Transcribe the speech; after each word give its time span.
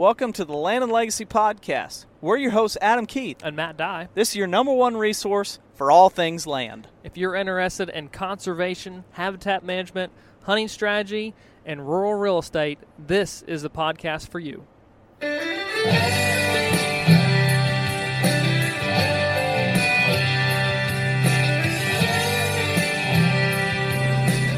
Welcome 0.00 0.32
to 0.32 0.46
the 0.46 0.56
Land 0.56 0.82
and 0.82 0.90
Legacy 0.90 1.26
Podcast. 1.26 2.06
We're 2.22 2.38
your 2.38 2.52
hosts, 2.52 2.78
Adam 2.80 3.04
Keith. 3.04 3.36
and 3.44 3.54
Matt 3.54 3.76
Dye. 3.76 4.08
This 4.14 4.30
is 4.30 4.36
your 4.36 4.46
number 4.46 4.72
one 4.72 4.96
resource 4.96 5.58
for 5.74 5.90
all 5.90 6.08
things 6.08 6.46
land. 6.46 6.88
If 7.04 7.18
you're 7.18 7.34
interested 7.34 7.90
in 7.90 8.08
conservation, 8.08 9.04
habitat 9.10 9.62
management, 9.62 10.10
hunting 10.44 10.68
strategy, 10.68 11.34
and 11.66 11.86
rural 11.86 12.14
real 12.14 12.38
estate, 12.38 12.78
this 12.98 13.42
is 13.42 13.60
the 13.60 13.68
podcast 13.68 14.30
for 14.30 14.38
you. 14.38 14.64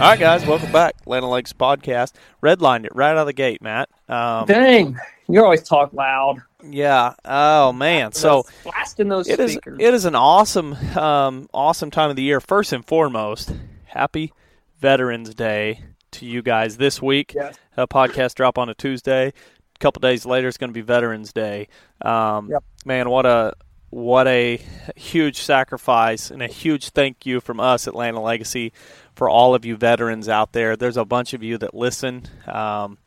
All 0.02 0.08
right, 0.08 0.18
guys, 0.18 0.44
welcome 0.44 0.72
back. 0.72 0.94
Land 1.06 1.24
and 1.24 1.30
Legacy 1.30 1.54
Podcast. 1.56 2.12
Redlined 2.42 2.86
it 2.86 2.92
right 2.94 3.10
out 3.10 3.18
of 3.18 3.26
the 3.26 3.32
gate, 3.32 3.62
Matt. 3.62 3.88
Um, 4.08 4.46
Dang, 4.46 4.98
you 5.32 5.42
always 5.42 5.62
talk 5.62 5.92
loud. 5.92 6.42
yeah. 6.64 7.14
Oh 7.24 7.72
man. 7.72 8.12
So 8.12 8.44
blasting 8.64 9.08
those 9.08 9.28
it 9.28 9.40
is 9.40 9.52
speakers. 9.52 9.78
it 9.80 9.94
is 9.94 10.04
an 10.04 10.14
awesome 10.14 10.74
um, 10.96 11.48
awesome 11.52 11.90
time 11.90 12.10
of 12.10 12.16
the 12.16 12.22
year. 12.22 12.40
First 12.40 12.72
and 12.72 12.84
foremost, 12.86 13.52
happy 13.86 14.32
Veterans 14.80 15.34
Day 15.34 15.80
to 16.12 16.26
you 16.26 16.42
guys 16.42 16.76
this 16.76 17.00
week. 17.00 17.32
Yes. 17.34 17.56
A 17.76 17.88
podcast 17.88 18.34
drop 18.34 18.58
on 18.58 18.68
a 18.68 18.74
Tuesday. 18.74 19.28
A 19.28 19.78
couple 19.78 20.00
days 20.00 20.24
later, 20.26 20.46
it's 20.48 20.58
going 20.58 20.70
to 20.70 20.74
be 20.74 20.80
Veterans 20.82 21.32
Day. 21.32 21.68
Um, 22.02 22.50
Yep. 22.50 22.64
Man, 22.84 23.08
what 23.10 23.26
a 23.26 23.54
what 23.90 24.26
a 24.26 24.58
huge 24.96 25.36
sacrifice 25.38 26.30
and 26.30 26.42
a 26.42 26.46
huge 26.46 26.90
thank 26.90 27.26
you 27.26 27.40
from 27.40 27.60
us 27.60 27.86
at 27.86 27.94
Land 27.94 28.16
Legacy 28.18 28.72
for 29.14 29.28
all 29.28 29.54
of 29.54 29.64
you 29.64 29.76
veterans 29.76 30.28
out 30.28 30.52
there. 30.52 30.76
There's 30.76 30.96
a 30.96 31.04
bunch 31.04 31.34
of 31.34 31.42
you 31.42 31.58
that 31.58 31.74
listen. 31.74 32.24
Um, 32.46 32.98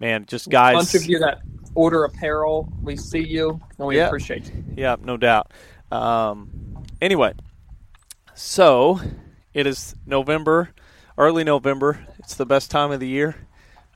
man, 0.00 0.24
just 0.26 0.48
guys. 0.48 0.74
a 0.74 0.78
bunch 0.78 0.94
of 0.96 1.04
you 1.08 1.18
that 1.20 1.40
order 1.74 2.04
apparel. 2.04 2.72
We 2.82 2.96
see 2.96 3.20
you 3.26 3.60
and 3.78 3.86
we 3.86 3.96
Yeah. 3.96 4.06
appreciate 4.06 4.52
you. 4.52 4.64
Yeah, 4.76 4.96
no 5.02 5.16
doubt. 5.16 5.52
Um, 5.92 6.50
anyway, 7.00 7.34
so 8.34 9.00
it 9.54 9.66
is 9.66 9.94
November, 10.06 10.70
early 11.18 11.44
November. 11.44 12.06
It's 12.18 12.34
the 12.34 12.46
best 12.46 12.70
time 12.70 12.90
of 12.90 13.00
the 13.00 13.08
year, 13.08 13.36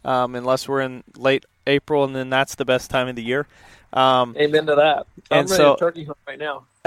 um, 0.05 0.35
unless 0.35 0.69
we're 0.69 0.81
in 0.83 1.03
late 1.17 1.45
April, 1.67 2.05
and 2.05 2.15
then 2.15 2.31
that's 2.31 2.55
the 2.57 2.65
best 2.65 2.91
time 2.91 3.09
of 3.09 3.17
the 3.17 3.23
year. 3.23 3.47
Um, 3.93 4.35
Amen 4.39 4.67
to 4.67 4.75
that. 4.75 5.07
I'm 5.31 5.41
And 5.41 5.51
ready 5.51 5.63
so- 5.63 5.75
to 5.75 5.79
turkey 5.81 6.05
hunt 6.05 6.19
right 6.27 6.39
now. 6.39 6.67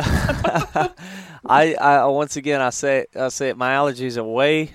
I, 1.46 1.74
I 1.80 2.06
once 2.06 2.36
again 2.36 2.62
I 2.62 2.70
say 2.70 3.06
I 3.16 3.30
say 3.30 3.50
it, 3.50 3.58
my 3.58 3.72
allergies 3.74 4.18
are 4.18 4.24
way 4.24 4.74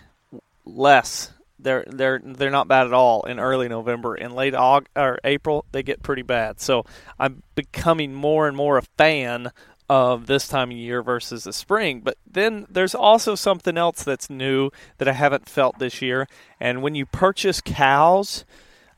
less. 0.65 1.31
They're 1.63 1.85
they're 1.87 2.21
they're 2.23 2.51
not 2.51 2.69
bad 2.69 2.87
at 2.87 2.93
all 2.93 3.23
in 3.25 3.39
early 3.39 3.69
November. 3.69 4.15
In 4.15 4.35
late 4.35 4.55
Aug 4.55 4.87
or 4.97 5.19
April, 5.25 5.65
they 5.73 5.83
get 5.83 6.03
pretty 6.03 6.23
bad. 6.23 6.61
So 6.61 6.85
I'm 7.19 7.43
becoming 7.55 8.13
more 8.15 8.49
and 8.49 8.57
more 8.57 8.79
a 8.79 8.83
fan 8.99 9.53
of 9.89 10.27
this 10.27 10.49
time 10.49 10.71
of 10.71 10.77
year 10.77 11.03
versus 11.03 11.45
the 11.45 11.53
spring. 11.53 12.01
But 12.01 12.17
then 12.27 12.67
there's 12.71 12.95
also 12.95 13.35
something 13.35 13.77
else 13.77 14.03
that's 14.03 14.31
new 14.31 14.71
that 14.99 15.09
I 15.09 15.13
haven't 15.13 15.49
felt 15.49 15.79
this 15.79 16.01
year. 16.01 16.27
And 16.59 16.83
when 16.83 16.95
you 16.95 17.05
purchase 17.05 17.61
cows, 17.61 18.45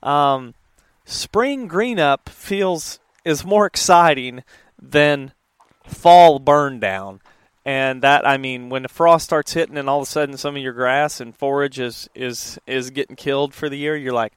um, 0.03 0.55
spring 1.05 1.67
green 1.67 1.99
up 1.99 2.29
feels 2.29 3.01
is 3.25 3.45
more 3.45 3.67
exciting 3.67 4.45
than 4.81 5.33
fall 5.85 6.39
burn 6.39 6.79
down. 6.79 7.21
And 7.67 8.03
that 8.03 8.27
I 8.27 8.37
mean, 8.37 8.69
when 8.69 8.83
the 8.83 8.89
frost 8.89 9.25
starts 9.25 9.53
hitting, 9.55 9.79
and 9.79 9.89
all 9.89 10.01
of 10.01 10.09
a 10.09 10.11
sudden 10.11 10.37
some 10.37 10.55
of 10.57 10.63
your 10.63 10.73
grass 10.75 11.21
and 11.21 11.35
forage 11.37 11.79
is 11.81 12.09
is 12.15 12.59
is 12.67 12.91
getting 12.91 13.17
killed 13.17 13.55
for 13.55 13.69
the 13.71 13.79
year, 13.79 13.97
you're 13.97 14.13
like, 14.13 14.35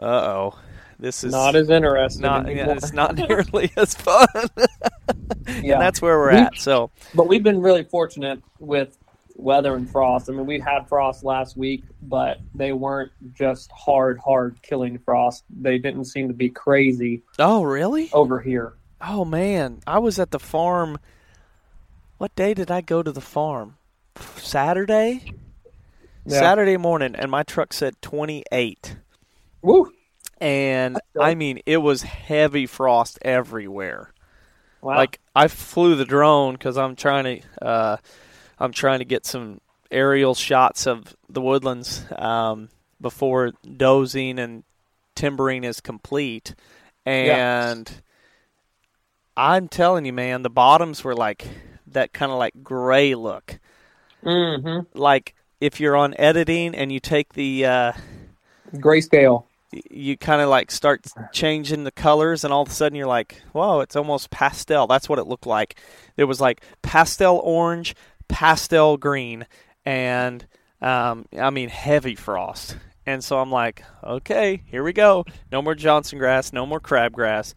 uh 0.00 0.06
oh, 0.06 0.58
this 0.98 1.24
is 1.24 1.32
Not 1.32 1.54
as 1.56 1.68
interesting. 1.68 2.22
not 2.22 2.48
anymore. 2.48 2.74
it's 2.76 2.92
not 2.92 3.14
nearly 3.28 3.70
as 3.76 3.94
fun. 3.94 4.26
Yeah. 5.60 5.74
and 5.74 5.82
that's 5.82 6.00
where 6.00 6.16
we're 6.18 6.32
We- 6.32 6.38
at. 6.38 6.56
So 6.56 6.90
But 7.14 7.26
we've 7.26 7.42
been 7.42 7.60
really 7.60 7.82
fortunate 7.84 8.40
with 8.60 8.96
weather 9.34 9.74
and 9.74 9.90
frost. 9.90 10.30
I 10.30 10.32
mean, 10.32 10.46
we 10.46 10.60
had 10.60 10.88
frost 10.88 11.24
last 11.24 11.56
week, 11.56 11.82
but 12.00 12.38
they 12.54 12.72
weren't 12.72 13.10
just 13.34 13.70
hard, 13.72 14.18
hard 14.20 14.62
killing 14.62 14.98
frost. 14.98 15.44
They 15.50 15.78
didn't 15.78 16.04
seem 16.04 16.28
to 16.28 16.34
be 16.34 16.48
crazy 16.48 17.22
oh 17.40 17.64
really? 17.64 18.08
over 18.12 18.38
here. 18.40 18.74
Oh 19.00 19.24
man, 19.24 19.80
I 19.86 19.98
was 19.98 20.18
at 20.20 20.30
the 20.30 20.38
farm. 20.38 20.98
What 22.22 22.36
day 22.36 22.54
did 22.54 22.70
I 22.70 22.82
go 22.82 23.02
to 23.02 23.10
the 23.10 23.20
farm? 23.20 23.78
Saturday. 24.36 25.32
Yeah. 26.24 26.38
Saturday 26.38 26.76
morning, 26.76 27.16
and 27.16 27.28
my 27.32 27.42
truck 27.42 27.72
said 27.72 28.00
28. 28.00 28.96
Woo! 29.60 29.92
And. 30.40 31.00
I 31.20 31.34
mean, 31.34 31.62
it 31.66 31.78
was 31.78 32.02
heavy 32.02 32.66
frost 32.66 33.18
everywhere. 33.22 34.12
Wow. 34.82 34.98
Like 34.98 35.18
I 35.34 35.48
flew 35.48 35.96
the 35.96 36.04
drone 36.04 36.52
because 36.52 36.78
I'm 36.78 36.94
trying 36.94 37.24
to, 37.24 37.66
uh, 37.66 37.96
I'm 38.56 38.70
trying 38.70 39.00
to 39.00 39.04
get 39.04 39.26
some 39.26 39.60
aerial 39.90 40.36
shots 40.36 40.86
of 40.86 41.16
the 41.28 41.40
woodlands 41.40 42.04
um, 42.16 42.68
before 43.00 43.50
dozing 43.64 44.38
and 44.38 44.62
timbering 45.16 45.64
is 45.64 45.80
complete. 45.80 46.54
And 47.04 47.90
I'm 49.36 49.66
telling 49.66 50.04
you, 50.04 50.12
man, 50.12 50.42
the 50.42 50.50
bottoms 50.50 51.02
were 51.02 51.16
like 51.16 51.48
that 51.94 52.12
kind 52.12 52.32
of 52.32 52.38
like 52.38 52.62
gray 52.62 53.14
look. 53.14 53.58
mm-hmm. 54.24 54.98
Like 54.98 55.34
if 55.62 55.78
you're 55.78 55.96
on 55.96 56.14
editing 56.18 56.74
and 56.74 56.90
you 56.90 56.98
take 56.98 57.34
the 57.34 57.64
uh, 57.64 57.92
Grayscale. 58.74 59.44
you 59.70 60.16
kind 60.16 60.42
of 60.42 60.48
like 60.48 60.72
start 60.72 61.06
changing 61.32 61.84
the 61.84 61.92
colors 61.92 62.42
and 62.42 62.52
all 62.52 62.62
of 62.62 62.68
a 62.68 62.72
sudden 62.72 62.96
you're 62.96 63.06
like 63.06 63.40
whoa 63.52 63.80
it's 63.80 63.94
almost 63.94 64.30
pastel 64.30 64.86
that's 64.88 65.08
what 65.08 65.20
it 65.20 65.26
looked 65.26 65.46
like 65.46 65.78
it 66.16 66.24
was 66.24 66.40
like 66.40 66.62
pastel 66.82 67.40
orange 67.44 67.94
pastel 68.26 68.96
green 68.96 69.46
and 69.84 70.46
um, 70.80 71.26
i 71.38 71.50
mean 71.50 71.68
heavy 71.68 72.16
frost 72.16 72.76
and 73.06 73.22
so 73.22 73.38
i'm 73.38 73.52
like 73.52 73.84
okay 74.02 74.62
here 74.66 74.82
we 74.82 74.92
go 74.92 75.24
no 75.52 75.62
more 75.62 75.74
johnson 75.74 76.18
grass 76.18 76.52
no 76.52 76.66
more 76.66 76.80
crabgrass 76.80 77.54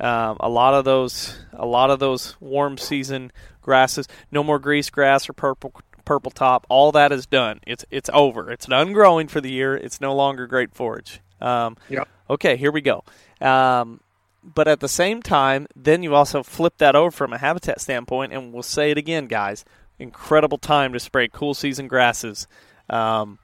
um, 0.00 0.36
a 0.40 0.48
lot 0.48 0.74
of 0.74 0.84
those 0.84 1.38
a 1.52 1.66
lot 1.66 1.90
of 1.90 1.98
those 1.98 2.34
warm 2.40 2.78
season 2.78 3.30
grasses 3.62 4.06
no 4.30 4.42
more 4.44 4.58
grease 4.58 4.90
grass 4.90 5.28
or 5.28 5.32
purple 5.32 5.72
purple 6.04 6.30
top. 6.32 6.66
All 6.68 6.92
that 6.92 7.12
is 7.12 7.26
done. 7.26 7.60
It's 7.66 7.84
it's 7.90 8.10
over. 8.12 8.50
It's 8.50 8.66
done 8.66 8.92
growing 8.92 9.28
for 9.28 9.40
the 9.40 9.50
year. 9.52 9.74
It's 9.76 10.00
no 10.00 10.14
longer 10.14 10.46
great 10.46 10.74
forage. 10.74 11.20
Um, 11.40 11.76
Yep. 11.88 12.08
okay 12.30 12.56
here 12.56 12.70
we 12.72 12.80
go. 12.80 13.04
Um, 13.40 14.00
but 14.44 14.66
at 14.68 14.80
the 14.80 14.88
same 14.88 15.22
time 15.22 15.66
then 15.76 16.02
you 16.02 16.14
also 16.14 16.42
flip 16.42 16.74
that 16.78 16.94
over 16.96 17.10
from 17.10 17.32
a 17.32 17.38
habitat 17.38 17.80
standpoint 17.80 18.32
and 18.32 18.52
we'll 18.52 18.62
say 18.62 18.90
it 18.90 18.98
again 18.98 19.26
guys. 19.26 19.64
Incredible 19.98 20.58
time 20.58 20.92
to 20.94 21.00
spray 21.00 21.28
cool 21.32 21.54
season 21.54 21.86
grasses 21.86 22.46
um, 22.90 23.38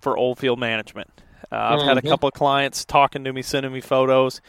for 0.00 0.16
old 0.16 0.38
field 0.38 0.58
management. 0.58 1.08
Uh, 1.52 1.56
I've 1.56 1.82
had 1.82 1.98
a 1.98 2.02
Mhm. 2.02 2.08
couple 2.08 2.28
of 2.28 2.34
clients 2.34 2.84
talking 2.84 3.22
to 3.24 3.32
me, 3.32 3.42
sending 3.42 3.72
me 3.72 3.80
photos, 3.80 4.40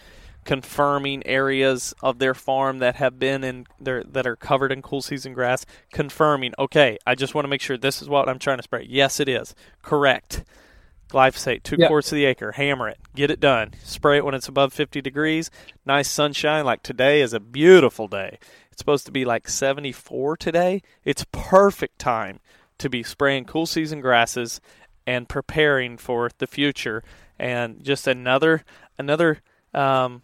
confirming 0.45 1.25
areas 1.25 1.93
of 2.01 2.19
their 2.19 2.33
farm 2.33 2.79
that 2.79 2.95
have 2.95 3.19
been 3.19 3.43
in 3.43 3.67
there 3.79 4.03
that 4.03 4.25
are 4.25 4.35
covered 4.35 4.71
in 4.71 4.81
cool 4.81 5.01
season 5.01 5.33
grass. 5.33 5.65
Confirming, 5.91 6.53
okay, 6.57 6.97
I 7.05 7.15
just 7.15 7.35
want 7.35 7.45
to 7.45 7.49
make 7.49 7.61
sure 7.61 7.77
this 7.77 8.01
is 8.01 8.09
what 8.09 8.27
I'm 8.27 8.39
trying 8.39 8.57
to 8.57 8.63
spray. 8.63 8.85
Yes, 8.89 9.19
it 9.19 9.29
is 9.29 9.53
correct. 9.81 10.43
Glyphosate, 11.09 11.63
two 11.63 11.75
Yeah. 11.77 11.87
quarts 11.87 12.09
to 12.09 12.15
the 12.15 12.25
acre. 12.25 12.53
Hammer 12.53 12.87
it. 12.87 12.97
Get 13.15 13.29
it 13.29 13.39
done. 13.41 13.73
Spray 13.83 14.17
it 14.17 14.25
when 14.25 14.33
it's 14.33 14.47
above 14.47 14.71
50 14.73 15.01
degrees. 15.01 15.51
Nice 15.85 16.09
sunshine. 16.09 16.63
Like 16.65 16.83
today 16.83 17.21
is 17.21 17.33
a 17.33 17.39
beautiful 17.39 18.07
day. 18.07 18.39
It's 18.71 18.79
supposed 18.79 19.05
to 19.07 19.11
be 19.11 19.25
like 19.25 19.49
74 19.49 20.37
today. 20.37 20.81
It's 21.03 21.25
perfect 21.33 21.99
time 21.99 22.39
to 22.77 22.89
be 22.89 23.03
spraying 23.03 23.43
cool 23.45 23.65
season 23.65 23.99
grasses 23.99 24.61
and 25.05 25.27
preparing 25.27 25.97
for 25.97 26.29
the 26.37 26.47
future. 26.47 27.03
And 27.37 27.83
just 27.83 28.07
another 28.07 28.63
another 28.97 29.41
um, 29.73 30.21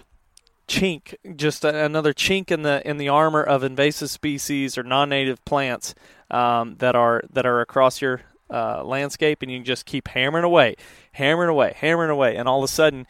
chink, 0.67 1.15
just 1.35 1.63
another 1.63 2.13
chink 2.13 2.51
in 2.51 2.61
the 2.61 2.87
in 2.87 2.97
the 2.97 3.09
armor 3.09 3.41
of 3.41 3.63
invasive 3.63 4.09
species 4.09 4.77
or 4.77 4.83
non-native 4.83 5.43
plants 5.45 5.95
um, 6.29 6.75
that 6.79 6.95
are 6.95 7.23
that 7.31 7.45
are 7.45 7.61
across 7.61 8.01
your 8.01 8.21
uh, 8.49 8.83
landscape, 8.83 9.41
and 9.41 9.51
you 9.51 9.59
just 9.61 9.85
keep 9.85 10.09
hammering 10.09 10.43
away, 10.43 10.75
hammering 11.13 11.49
away, 11.49 11.73
hammering 11.77 12.09
away, 12.09 12.35
and 12.35 12.47
all 12.47 12.59
of 12.59 12.63
a 12.63 12.71
sudden, 12.71 13.07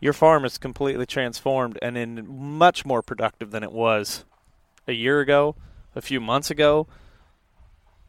your 0.00 0.12
farm 0.12 0.44
is 0.44 0.58
completely 0.58 1.06
transformed 1.06 1.78
and 1.82 1.96
in 1.96 2.26
much 2.28 2.84
more 2.84 3.02
productive 3.02 3.50
than 3.50 3.62
it 3.62 3.72
was 3.72 4.24
a 4.86 4.92
year 4.92 5.20
ago, 5.20 5.54
a 5.94 6.00
few 6.00 6.20
months 6.20 6.50
ago, 6.50 6.86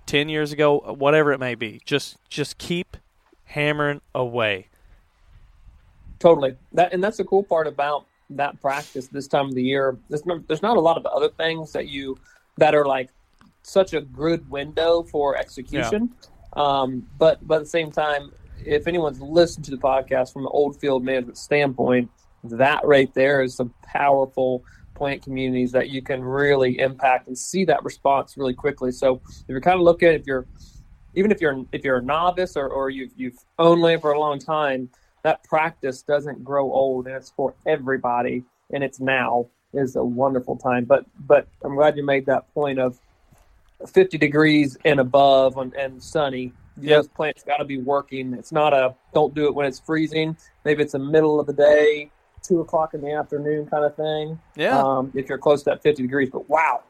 ten 0.06 0.30
years 0.30 0.51
ago, 0.51 0.80
whatever 0.80 1.31
it 1.31 1.39
may 1.39 1.56
be. 1.56 1.81
Just 1.86 2.18
just 2.30 2.57
keep 2.57 2.98
hammering 3.46 4.01
away. 4.13 4.68
Totally. 6.19 6.56
That 6.72 6.94
and 6.94 7.04
that's 7.04 7.18
the 7.18 7.25
cool 7.25 7.44
part 7.44 7.68
about 7.68 8.06
that 8.38 8.60
practice 8.62 9.08
this 9.08 9.28
time 9.28 9.48
of 9.48 9.56
the 9.56 9.64
year. 9.64 9.98
There's 10.10 10.26
not, 10.26 10.48
there's 10.48 10.62
not 10.62 10.78
a 10.78 10.82
lot 10.82 10.98
of 10.98 11.06
other 11.06 11.30
things 11.30 11.72
that 11.74 11.88
you 11.88 12.18
that 12.58 12.76
are 12.76 12.86
like 12.86 13.10
such 13.64 13.94
a 13.94 14.02
good 14.02 14.50
window 14.50 15.04
for 15.04 15.38
execution. 15.38 16.14
Um, 16.54 17.08
but 17.18 17.46
but 17.48 17.56
at 17.56 17.64
the 17.64 17.70
same 17.70 17.92
time, 17.92 18.32
if 18.66 18.88
anyone's 18.88 19.22
listened 19.22 19.66
to 19.66 19.72
the 19.72 19.78
podcast 19.78 20.34
from 20.34 20.44
an 20.44 20.52
old 20.52 20.80
field 20.80 21.04
management 21.04 21.38
standpoint, 21.38 22.10
that 22.44 22.86
right 22.86 23.14
there 23.14 23.42
is 23.42 23.56
some 23.56 23.74
powerful 23.84 24.64
plant 24.96 25.24
communities 25.24 25.72
that 25.72 25.90
you 25.90 26.02
can 26.02 26.24
really 26.24 26.80
impact 26.80 27.28
and 27.28 27.38
see 27.38 27.66
that 27.66 27.84
response 27.84 28.38
really 28.38 28.54
quickly. 28.54 28.92
So 28.92 29.22
if 29.26 29.46
you're 29.48 29.62
kind 29.62 29.80
of 29.80 29.82
looking, 29.82 30.10
if 30.10 30.28
you're 30.28 30.46
even 31.16 31.32
if 31.32 31.42
you're 31.42 31.66
if 31.72 31.84
you're 31.84 31.98
a 31.98 32.04
novice 32.04 32.56
or, 32.56 32.68
or 32.68 32.90
you've 32.90 33.12
you've 33.16 33.38
owned 33.58 33.82
land 33.82 34.02
for 34.02 34.12
a 34.12 34.20
long 34.20 34.40
time, 34.40 34.90
that 35.24 35.44
practice 35.44 36.02
doesn't 36.02 36.44
grow 36.44 36.72
old 36.72 37.08
and 37.08 37.16
it's 37.16 37.31
for 37.31 37.56
everybody 37.66 38.44
and 38.72 38.84
it's 38.84 39.00
now 39.00 39.48
is 39.74 39.96
a 39.96 40.04
wonderful 40.04 40.56
time. 40.56 40.86
But 40.86 41.06
but 41.20 41.48
I'm 41.64 41.75
glad 41.75 41.98
you 41.98 42.06
made 42.06 42.25
that 42.28 42.54
point 42.54 42.80
of 42.80 43.00
50 43.88 44.18
degrees 44.18 44.78
and 44.86 45.00
above 45.00 45.58
and, 45.58 45.74
and 45.74 46.02
sunny. 46.02 46.54
Yep. 46.78 46.90
Those 46.90 47.08
plants 47.10 47.44
got 47.44 47.58
to 47.58 47.66
be 47.66 47.78
working. 47.78 48.34
It's 48.34 48.52
not 48.52 48.74
a 48.74 48.96
don't 49.14 49.34
do 49.34 49.46
it 49.46 49.56
when 49.56 49.66
it's 49.66 49.80
freezing. 49.80 50.38
Maybe 50.66 50.84
it's 50.84 50.94
the 50.94 51.00
middle 51.00 51.40
of 51.40 51.48
the 51.48 51.54
day, 51.54 52.10
two 52.42 52.62
o'clock 52.62 52.94
in 52.94 53.02
the 53.02 53.14
afternoon 53.14 53.68
kind 53.68 53.86
of 53.86 53.96
thing. 53.96 54.40
Yeah. 54.56 54.81
Um, 54.81 55.12
if 55.16 55.30
you're 55.30 55.38
close 55.38 55.64
to 55.64 55.72
that 55.72 55.84
50 55.84 56.02
degrees, 56.02 56.30
but 56.31 56.50
wow, 56.50 56.81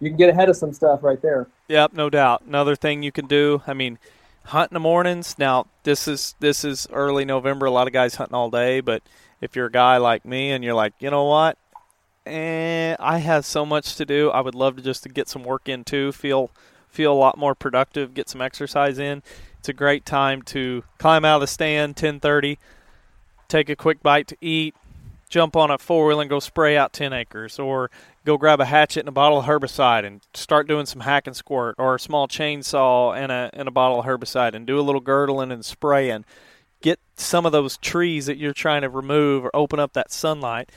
you 0.00 0.10
can 0.10 0.16
get 0.16 0.30
ahead 0.30 0.48
of 0.48 0.56
some 0.56 0.72
stuff 0.72 1.02
right 1.02 1.20
there. 1.20 1.48
Yep, 1.68 1.92
no 1.92 2.08
doubt. 2.08 2.42
Another 2.46 2.76
thing 2.76 3.02
you 3.02 3.10
can 3.10 3.26
do, 3.26 3.62
I 3.66 3.74
mean, 3.74 3.98
hunt 4.48 4.70
in 4.70 4.74
the 4.74 4.80
mornings. 4.80 5.36
Now, 5.38 5.66
this 5.84 6.08
is 6.08 6.34
this 6.40 6.64
is 6.64 6.86
early 6.92 7.24
November. 7.24 7.66
A 7.66 7.70
lot 7.70 7.86
of 7.86 7.92
guys 7.92 8.16
hunting 8.16 8.34
all 8.34 8.50
day, 8.50 8.80
but 8.80 9.02
if 9.40 9.54
you're 9.56 9.66
a 9.66 9.72
guy 9.72 9.98
like 9.98 10.24
me 10.24 10.50
and 10.50 10.64
you're 10.64 10.74
like, 10.74 10.94
you 10.98 11.10
know 11.10 11.24
what, 11.24 11.58
eh, 12.26 12.96
I 12.98 13.18
have 13.18 13.44
so 13.44 13.64
much 13.64 13.96
to 13.96 14.04
do. 14.04 14.30
I 14.30 14.40
would 14.40 14.54
love 14.54 14.76
to 14.76 14.82
just 14.82 15.02
to 15.04 15.08
get 15.08 15.28
some 15.28 15.44
work 15.44 15.68
in 15.68 15.84
too. 15.84 16.12
Feel 16.12 16.50
feel 16.88 17.12
a 17.12 17.14
lot 17.14 17.38
more 17.38 17.54
productive. 17.54 18.14
Get 18.14 18.28
some 18.28 18.42
exercise 18.42 18.98
in. 18.98 19.22
It's 19.58 19.68
a 19.68 19.72
great 19.72 20.04
time 20.04 20.42
to 20.42 20.84
climb 20.98 21.24
out 21.24 21.36
of 21.36 21.40
the 21.42 21.46
stand. 21.46 21.96
Ten 21.96 22.20
thirty. 22.20 22.58
Take 23.48 23.68
a 23.68 23.76
quick 23.76 24.02
bite 24.02 24.28
to 24.28 24.36
eat. 24.40 24.74
Jump 25.28 25.56
on 25.56 25.70
a 25.70 25.78
four 25.78 26.06
wheel 26.06 26.20
and 26.20 26.30
go 26.30 26.40
spray 26.40 26.76
out 26.76 26.92
ten 26.92 27.12
acres, 27.12 27.58
or 27.58 27.90
go 28.24 28.36
grab 28.38 28.60
a 28.60 28.64
hatchet 28.64 29.00
and 29.00 29.08
a 29.08 29.12
bottle 29.12 29.40
of 29.40 29.44
herbicide 29.44 30.04
and 30.06 30.20
start 30.34 30.66
doing 30.66 30.86
some 30.86 31.00
hack 31.00 31.26
and 31.26 31.36
squirt, 31.36 31.74
or 31.78 31.96
a 31.96 32.00
small 32.00 32.26
chainsaw 32.26 33.16
and 33.16 33.30
a 33.30 33.50
and 33.52 33.68
a 33.68 33.72
bottle 33.72 34.00
of 34.00 34.06
herbicide 34.06 34.54
and 34.54 34.66
do 34.66 34.78
a 34.78 34.82
little 34.82 35.00
girdling 35.00 35.52
and 35.52 35.64
spraying. 35.64 36.24
Get 36.80 37.00
some 37.16 37.44
of 37.44 37.52
those 37.52 37.76
trees 37.76 38.26
that 38.26 38.38
you're 38.38 38.52
trying 38.52 38.82
to 38.82 38.88
remove 38.88 39.44
or 39.44 39.50
open 39.54 39.80
up 39.80 39.92
that 39.94 40.12
sunlight, 40.12 40.70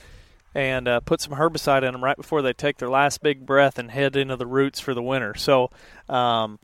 and 0.53 0.87
uh, 0.87 0.99
put 0.99 1.21
some 1.21 1.33
herbicide 1.33 1.83
in 1.83 1.93
them 1.93 2.03
right 2.03 2.17
before 2.17 2.41
they 2.41 2.53
take 2.53 2.77
their 2.77 2.89
last 2.89 3.21
big 3.21 3.45
breath 3.45 3.79
and 3.79 3.91
head 3.91 4.15
into 4.15 4.35
the 4.35 4.47
roots 4.47 4.79
for 4.79 4.93
the 4.93 5.03
winter. 5.03 5.33
So, 5.35 5.69
um, 6.09 6.59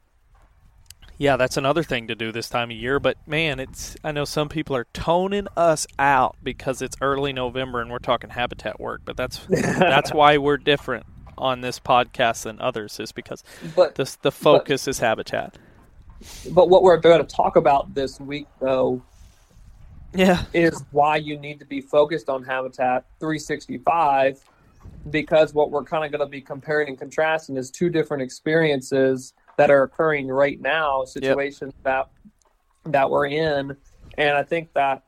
yeah, 1.17 1.35
that's 1.37 1.57
another 1.57 1.83
thing 1.83 2.07
to 2.07 2.15
do 2.15 2.31
this 2.31 2.49
time 2.49 2.69
of 2.71 2.77
year. 2.77 2.99
But 2.99 3.17
man, 3.27 3.59
it's 3.59 3.95
I 4.03 4.11
know 4.11 4.25
some 4.25 4.49
people 4.49 4.75
are 4.75 4.87
toning 4.93 5.47
us 5.57 5.87
out 5.97 6.35
because 6.43 6.81
it's 6.81 6.95
early 7.01 7.33
November 7.33 7.81
and 7.81 7.89
we're 7.89 7.99
talking 7.99 8.29
habitat 8.29 8.79
work, 8.79 9.01
but 9.05 9.17
that's 9.17 9.45
that's 9.49 10.13
why 10.13 10.37
we're 10.37 10.57
different 10.57 11.05
on 11.37 11.61
this 11.61 11.79
podcast 11.79 12.43
than 12.43 12.59
others 12.59 12.99
is 12.99 13.11
because 13.11 13.43
But 13.75 13.95
the 13.95 14.15
the 14.21 14.31
focus 14.31 14.87
is 14.87 14.99
habitat. 14.99 15.57
but 16.51 16.69
what 16.69 16.81
we're 16.83 16.97
going 16.97 17.19
to 17.25 17.35
talk 17.35 17.55
about 17.55 17.93
this 17.93 18.19
week 18.19 18.47
though 18.59 19.03
Yeah. 20.13 20.45
is 20.53 20.83
why 20.91 21.17
you 21.17 21.37
need 21.37 21.59
to 21.59 21.65
be 21.65 21.79
focused 21.81 22.27
on 22.29 22.43
Habitat 22.43 23.05
365 23.19 24.43
because 25.11 25.53
what 25.53 25.69
we're 25.71 25.83
kind 25.83 26.05
of 26.05 26.11
going 26.11 26.25
to 26.25 26.29
be 26.31 26.41
comparing 26.41 26.89
and 26.89 26.97
contrasting 26.97 27.55
is 27.57 27.69
two 27.69 27.89
different 27.89 28.23
experiences 28.23 29.33
that 29.57 29.69
are 29.69 29.83
occurring 29.83 30.27
right 30.27 30.59
now, 30.61 31.03
situations 31.03 31.73
that 31.83 32.09
that 32.85 33.09
we're 33.09 33.27
in, 33.27 33.75
and 34.17 34.37
I 34.37 34.43
think 34.43 34.73
that 34.73 35.03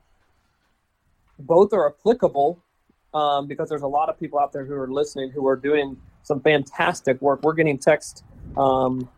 both 1.38 1.72
are 1.72 1.88
applicable 1.88 2.62
um, 3.14 3.46
because 3.46 3.68
there's 3.68 3.82
a 3.82 3.88
lot 3.88 4.08
of 4.08 4.18
people 4.18 4.38
out 4.38 4.52
there 4.52 4.64
who 4.64 4.74
are 4.74 4.90
listening 4.90 5.30
who 5.30 5.46
are 5.46 5.56
doing 5.56 5.96
some 6.22 6.40
fantastic 6.40 7.20
work. 7.20 7.42
We're 7.42 7.54
getting 7.54 7.78
text 7.78 8.24
um, 8.56 9.08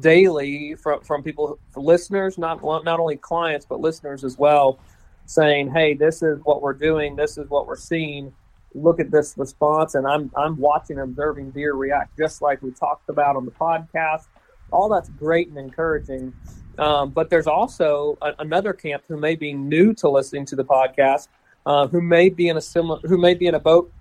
daily 0.00 0.74
from 0.74 1.00
from 1.02 1.22
people, 1.22 1.58
listeners, 1.76 2.38
not 2.38 2.62
not 2.62 3.00
only 3.00 3.16
clients 3.16 3.66
but 3.66 3.80
listeners 3.80 4.24
as 4.24 4.38
well, 4.38 4.78
saying, 5.26 5.70
"Hey, 5.70 5.94
this 5.94 6.22
is 6.22 6.40
what 6.44 6.62
we're 6.62 6.74
doing. 6.74 7.16
This 7.16 7.38
is 7.38 7.48
what 7.48 7.66
we're 7.66 7.76
seeing. 7.76 8.32
Look 8.74 9.00
at 9.00 9.10
this 9.10 9.34
response." 9.36 9.94
And 9.94 10.06
I'm 10.06 10.30
I'm 10.36 10.56
watching, 10.56 10.98
observing 10.98 11.52
deer 11.52 11.74
react 11.74 12.16
just 12.18 12.42
like 12.42 12.62
we 12.62 12.70
talked 12.70 13.08
about 13.08 13.36
on 13.36 13.44
the 13.44 13.52
podcast. 13.52 14.26
All 14.70 14.88
that's 14.88 15.08
great 15.10 15.48
and 15.48 15.58
encouraging. 15.58 16.32
Um, 16.78 17.10
but 17.10 17.28
there's 17.28 17.46
also 17.46 18.18
a, 18.22 18.34
another 18.38 18.72
camp 18.72 19.02
who 19.08 19.16
may 19.16 19.34
be 19.34 19.52
new 19.52 19.92
to 19.94 20.08
listening 20.08 20.44
to 20.46 20.56
the 20.56 20.64
podcast, 20.64 21.28
uh, 21.66 21.88
who 21.88 22.00
may 22.00 22.28
be 22.28 22.48
in 22.48 22.56
a 22.56 22.60
similar, 22.60 23.00
who 23.00 23.18
may 23.18 23.34
be 23.34 23.46
in 23.46 23.54
a 23.54 23.60
boat 23.60 23.92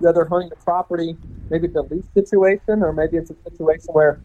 that 0.00 0.14
they're 0.14 0.26
hunting 0.26 0.50
the 0.50 0.56
property. 0.56 1.16
Maybe 1.50 1.68
it's 1.68 1.76
a 1.76 1.82
lease 1.82 2.04
situation, 2.14 2.82
or 2.82 2.92
maybe 2.92 3.16
it's 3.16 3.30
a 3.30 3.36
situation 3.44 3.88
where 3.92 4.20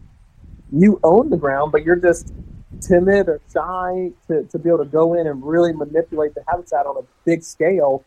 you 0.72 1.00
own 1.02 1.30
the 1.30 1.36
ground, 1.36 1.72
but 1.72 1.84
you're 1.84 1.96
just 1.96 2.34
timid 2.80 3.28
or 3.28 3.40
shy 3.52 4.10
to, 4.26 4.42
to 4.44 4.58
be 4.58 4.68
able 4.68 4.78
to 4.78 4.84
go 4.84 5.14
in 5.14 5.26
and 5.26 5.44
really 5.44 5.72
manipulate 5.72 6.34
the 6.34 6.42
habitat 6.48 6.86
on 6.86 6.96
a 6.96 7.06
big 7.24 7.42
scale 7.42 8.04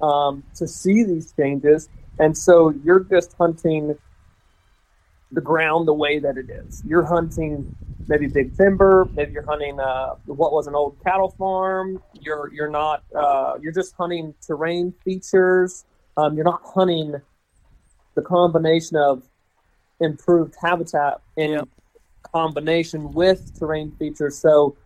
um, 0.00 0.42
to 0.54 0.68
see 0.68 1.02
these 1.02 1.32
changes. 1.32 1.88
And 2.18 2.36
so 2.36 2.74
you're 2.84 3.00
just 3.04 3.34
hunting 3.38 3.96
the 5.32 5.40
ground 5.40 5.88
the 5.88 5.94
way 5.94 6.18
that 6.18 6.36
it 6.36 6.50
is. 6.50 6.82
You're 6.86 7.04
hunting 7.04 7.74
maybe 8.08 8.26
big 8.26 8.56
timber, 8.56 9.08
maybe 9.14 9.32
you're 9.32 9.46
hunting 9.46 9.78
uh, 9.80 10.14
what 10.26 10.52
was 10.52 10.66
an 10.66 10.74
old 10.74 10.96
cattle 11.02 11.30
farm. 11.38 12.02
You're 12.20 12.52
you're 12.52 12.70
not 12.70 13.04
uh, 13.14 13.54
you're 13.60 13.72
just 13.72 13.94
hunting 13.94 14.34
terrain 14.46 14.92
features. 15.04 15.84
Um, 16.16 16.34
you're 16.36 16.44
not 16.44 16.62
hunting 16.64 17.14
the 18.14 18.22
combination 18.22 18.96
of 18.96 19.22
improved 20.00 20.54
habitat 20.60 21.20
in 21.36 21.62
combination 22.32 23.12
with 23.12 23.58
terrain 23.58 23.92
features. 23.98 24.38
So, 24.38 24.76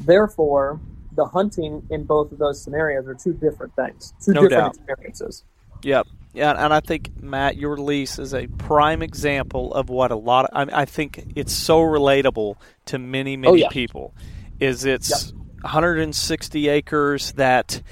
therefore, 0.00 0.80
the 1.14 1.26
hunting 1.26 1.86
in 1.90 2.04
both 2.04 2.32
of 2.32 2.38
those 2.38 2.62
scenarios 2.62 3.06
are 3.06 3.14
two 3.14 3.34
different 3.34 3.74
things, 3.76 4.14
two 4.24 4.32
No 4.32 4.42
different 4.48 4.74
doubt. 4.74 4.88
experiences. 4.88 5.44
Yep. 5.82 6.06
Yeah, 6.32 6.52
and 6.52 6.72
I 6.72 6.80
think 6.80 7.22
Matt, 7.22 7.56
your 7.56 7.76
lease 7.76 8.18
is 8.18 8.32
a 8.32 8.46
prime 8.46 9.02
example 9.02 9.74
of 9.74 9.90
what 9.90 10.10
a 10.10 10.16
lot 10.16 10.46
of. 10.46 10.50
I, 10.54 10.64
mean, 10.64 10.74
I 10.74 10.84
think 10.86 11.32
it's 11.36 11.52
so 11.52 11.80
relatable 11.80 12.56
to 12.86 12.98
many, 12.98 13.36
many 13.36 13.52
Oh, 13.52 13.54
yeah. 13.54 13.68
people. 13.68 14.14
Is 14.58 14.84
it's 14.84 15.32
160 15.60 16.68
acres 16.68 17.32
that 17.32 17.82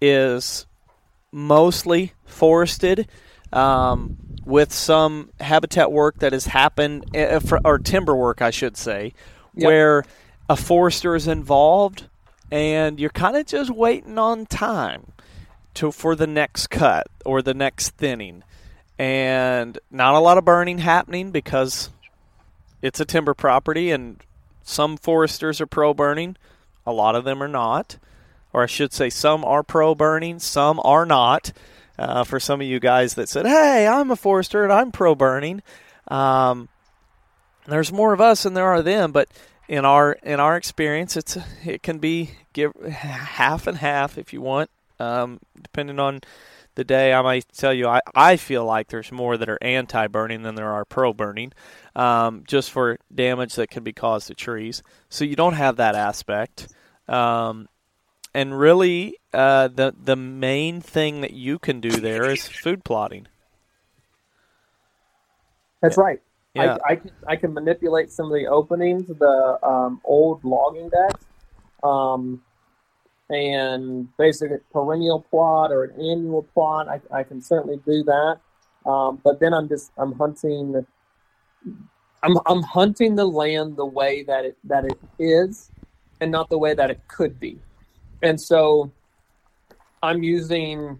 is 0.00 0.66
mostly 1.32 2.12
forested, 2.24 3.08
um, 3.52 4.16
with 4.44 4.72
some 4.72 5.30
habitat 5.40 5.90
work 5.90 6.20
that 6.20 6.32
has 6.32 6.46
happened, 6.46 7.16
uh, 7.16 7.40
or 7.64 7.78
timber 7.78 8.14
work, 8.14 8.40
I 8.42 8.50
should 8.50 8.76
say, 8.76 9.12
yep. 9.54 9.66
where 9.66 10.04
a 10.48 10.56
forester 10.56 11.14
is 11.14 11.26
involved 11.26 12.08
and 12.50 12.98
you're 12.98 13.10
kind 13.10 13.36
of 13.36 13.46
just 13.46 13.70
waiting 13.70 14.18
on 14.18 14.46
time 14.46 15.12
to 15.74 15.92
for 15.92 16.14
the 16.14 16.26
next 16.26 16.68
cut 16.68 17.06
or 17.24 17.42
the 17.42 17.54
next 17.54 17.90
thinning. 17.90 18.42
And 18.98 19.78
not 19.90 20.14
a 20.14 20.18
lot 20.18 20.38
of 20.38 20.44
burning 20.44 20.78
happening 20.78 21.30
because 21.30 21.90
it's 22.82 23.00
a 23.00 23.04
timber 23.04 23.34
property 23.34 23.90
and 23.90 24.20
some 24.62 24.96
foresters 24.96 25.60
are 25.60 25.66
pro 25.66 25.94
burning 25.94 26.36
a 26.86 26.92
lot 26.92 27.14
of 27.14 27.24
them 27.24 27.42
are 27.42 27.48
not. 27.48 27.98
Or 28.52 28.62
i 28.62 28.66
should 28.66 28.92
say 28.92 29.10
some 29.10 29.44
are 29.44 29.62
pro 29.62 29.94
burning 29.94 30.38
some 30.38 30.80
are 30.84 31.06
not. 31.06 31.52
Uh, 31.98 32.22
for 32.22 32.38
some 32.38 32.60
of 32.60 32.66
you 32.66 32.78
guys 32.78 33.14
that 33.14 33.28
said 33.28 33.44
hey 33.44 33.84
i'm 33.84 34.12
a 34.12 34.14
forester 34.14 34.62
and 34.62 34.72
i'm 34.72 34.92
pro 34.92 35.16
burning 35.16 35.60
um, 36.06 36.68
there's 37.66 37.92
more 37.92 38.12
of 38.12 38.20
us 38.20 38.44
than 38.44 38.54
there 38.54 38.68
are 38.68 38.82
them 38.82 39.10
but 39.10 39.28
in 39.68 39.84
our 39.84 40.12
in 40.22 40.40
our 40.40 40.56
experience, 40.56 41.16
it's 41.16 41.36
it 41.64 41.82
can 41.82 41.98
be 41.98 42.30
give 42.52 42.72
half 42.82 43.66
and 43.66 43.78
half 43.78 44.16
if 44.16 44.32
you 44.32 44.40
want, 44.40 44.70
um, 44.98 45.40
depending 45.62 45.98
on 45.98 46.20
the 46.74 46.84
day. 46.84 47.12
I 47.12 47.22
might 47.22 47.46
tell 47.52 47.74
you 47.74 47.88
I, 47.88 48.00
I 48.14 48.36
feel 48.36 48.64
like 48.64 48.88
there's 48.88 49.10
more 49.10 49.36
that 49.36 49.48
are 49.48 49.58
anti-burning 49.60 50.42
than 50.42 50.54
there 50.54 50.72
are 50.72 50.84
pro-burning, 50.84 51.52
um, 51.96 52.44
just 52.46 52.70
for 52.70 52.98
damage 53.14 53.54
that 53.56 53.70
can 53.70 53.82
be 53.82 53.92
caused 53.92 54.28
to 54.28 54.34
trees. 54.34 54.82
So 55.08 55.24
you 55.24 55.36
don't 55.36 55.54
have 55.54 55.76
that 55.76 55.94
aspect. 55.94 56.68
Um, 57.08 57.68
and 58.34 58.58
really, 58.58 59.16
uh, 59.32 59.68
the 59.68 59.94
the 60.00 60.16
main 60.16 60.80
thing 60.80 61.22
that 61.22 61.32
you 61.32 61.58
can 61.58 61.80
do 61.80 61.90
there 61.90 62.30
is 62.30 62.46
food 62.46 62.84
plotting. 62.84 63.26
That's 65.80 65.96
right. 65.96 66.20
Yeah. 66.54 66.76
I, 66.84 66.92
I, 66.92 66.96
can, 66.96 67.10
I 67.28 67.36
can 67.36 67.54
manipulate 67.54 68.10
some 68.10 68.26
of 68.26 68.32
the 68.32 68.46
openings, 68.46 69.06
the 69.06 69.58
um, 69.62 70.00
old 70.04 70.44
logging 70.44 70.88
decks, 70.88 71.24
um, 71.82 72.42
and 73.30 74.08
basically 74.16 74.58
perennial 74.72 75.20
plot 75.20 75.70
or 75.70 75.84
an 75.84 75.92
annual 76.00 76.42
plot. 76.54 76.88
I, 76.88 77.00
I 77.12 77.22
can 77.22 77.42
certainly 77.42 77.78
do 77.86 78.02
that. 78.04 78.38
Um, 78.86 79.20
but 79.22 79.40
then 79.40 79.52
I'm 79.52 79.68
just 79.68 79.92
I'm 79.98 80.12
hunting. 80.12 80.86
I'm 82.22 82.38
I'm 82.46 82.62
hunting 82.62 83.16
the 83.16 83.26
land 83.26 83.76
the 83.76 83.86
way 83.86 84.22
that 84.24 84.44
it 84.44 84.56
that 84.64 84.84
it 84.84 84.98
is, 85.18 85.70
and 86.20 86.30
not 86.30 86.48
the 86.48 86.58
way 86.58 86.74
that 86.74 86.90
it 86.90 87.00
could 87.08 87.38
be. 87.38 87.58
And 88.22 88.40
so, 88.40 88.90
I'm 90.02 90.22
using 90.22 90.98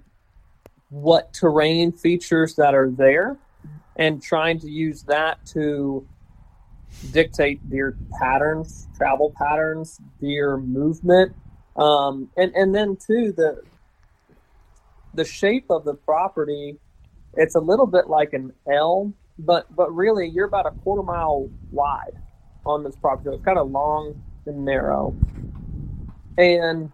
what 0.91 1.33
terrain 1.33 1.93
features 1.93 2.55
that 2.57 2.75
are 2.75 2.91
there 2.91 3.37
and 3.97 4.23
trying 4.23 4.59
to 4.61 4.71
use 4.71 5.03
that 5.03 5.45
to 5.47 6.07
dictate 7.11 7.69
deer 7.69 7.97
patterns, 8.19 8.89
travel 8.97 9.35
patterns, 9.37 10.01
deer 10.21 10.57
movement, 10.57 11.35
um, 11.79 12.29
and 12.37 12.53
and 12.55 12.75
then 12.75 12.97
too 12.97 13.33
the 13.33 13.63
the 15.15 15.25
shape 15.25 15.67
of 15.71 15.85
the 15.85 15.95
property. 15.95 16.79
It's 17.35 17.55
a 17.55 17.61
little 17.61 17.87
bit 17.87 18.09
like 18.09 18.33
an 18.33 18.53
L, 18.71 19.13
but 19.39 19.75
but 19.75 19.95
really 19.95 20.29
you're 20.29 20.47
about 20.47 20.67
a 20.67 20.71
quarter 20.83 21.03
mile 21.03 21.49
wide 21.71 22.19
on 22.67 22.83
this 22.83 22.97
property. 22.97 23.31
It's 23.35 23.45
kind 23.45 23.59
of 23.59 23.71
long 23.71 24.21
and 24.47 24.65
narrow, 24.65 25.15
and 26.37 26.91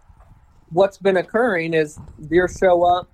what's 0.69 0.97
been 0.97 1.17
occurring 1.17 1.73
is 1.73 1.97
deer 2.29 2.47
show 2.47 2.83
up 2.83 3.09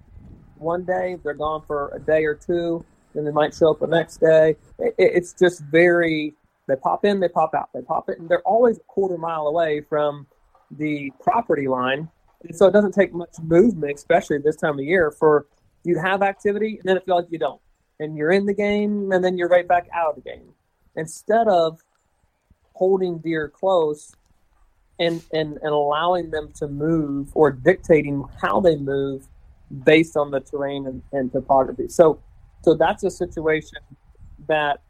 one 0.58 0.84
day, 0.84 1.18
they're 1.24 1.34
gone 1.34 1.64
for 1.66 1.92
a 1.96 2.00
day 2.00 2.24
or 2.24 2.36
two 2.36 2.86
then 3.14 3.26
they 3.26 3.32
might 3.32 3.54
show 3.54 3.72
up 3.72 3.80
the 3.80 3.88
next 3.88 4.18
day. 4.18 4.56
It, 4.80 4.96
it's 4.98 5.34
just 5.34 5.62
very, 5.66 6.34
they 6.68 6.76
pop 6.76 7.06
in, 7.06 7.20
they 7.20 7.28
pop 7.28 7.54
out, 7.54 7.70
they 7.74 7.82
pop 7.82 8.10
and 8.10 8.30
they're 8.30 8.42
always 8.42 8.78
a 8.78 8.82
quarter 8.82 9.18
mile 9.18 9.48
away 9.48 9.82
from 9.82 10.28
the 10.78 11.12
property 11.20 11.68
line. 11.68 12.10
And 12.44 12.56
so 12.56 12.68
it 12.68 12.72
doesn't 12.72 12.94
take 12.94 13.14
much 13.14 13.36
movement, 13.42 13.96
especially 13.96 14.38
this 14.40 14.56
time 14.56 14.80
of 14.80 14.86
year, 14.86 15.12
for 15.12 15.48
you 15.84 15.96
to 15.96 16.02
have 16.02 16.22
activity, 16.22 16.78
and 16.78 16.84
then 16.84 16.98
it 16.98 17.06
feels 17.06 17.24
like 17.24 17.32
you 17.32 17.40
don't. 17.40 17.62
And 18.00 18.18
you're 18.18 18.32
in 18.32 18.46
the 18.46 18.54
game, 18.54 19.12
and 19.12 19.24
then 19.24 19.38
you're 19.38 19.50
right 19.50 19.68
back 19.68 19.88
out 19.94 20.10
of 20.10 20.24
the 20.24 20.30
game. 20.30 20.54
Instead 20.96 21.48
of 21.48 21.80
holding 22.74 23.20
deer 23.20 23.48
close 23.48 24.16
and, 25.00 25.24
and, 25.34 25.58
and 25.58 25.72
allowing 25.72 26.32
them 26.32 26.52
to 26.56 26.68
move 26.68 27.30
or 27.36 27.52
dictating 27.52 28.26
how 28.42 28.60
they 28.60 28.76
move 28.76 29.28
based 29.84 30.18
on 30.18 30.32
the 30.32 30.40
terrain 30.40 30.88
and, 30.88 31.02
and 31.12 31.32
topography. 31.32 31.88
So 31.88 32.20
so 32.64 32.76
that's 32.76 33.04
a 33.04 33.12
situation 33.12 33.80
that 34.48 34.82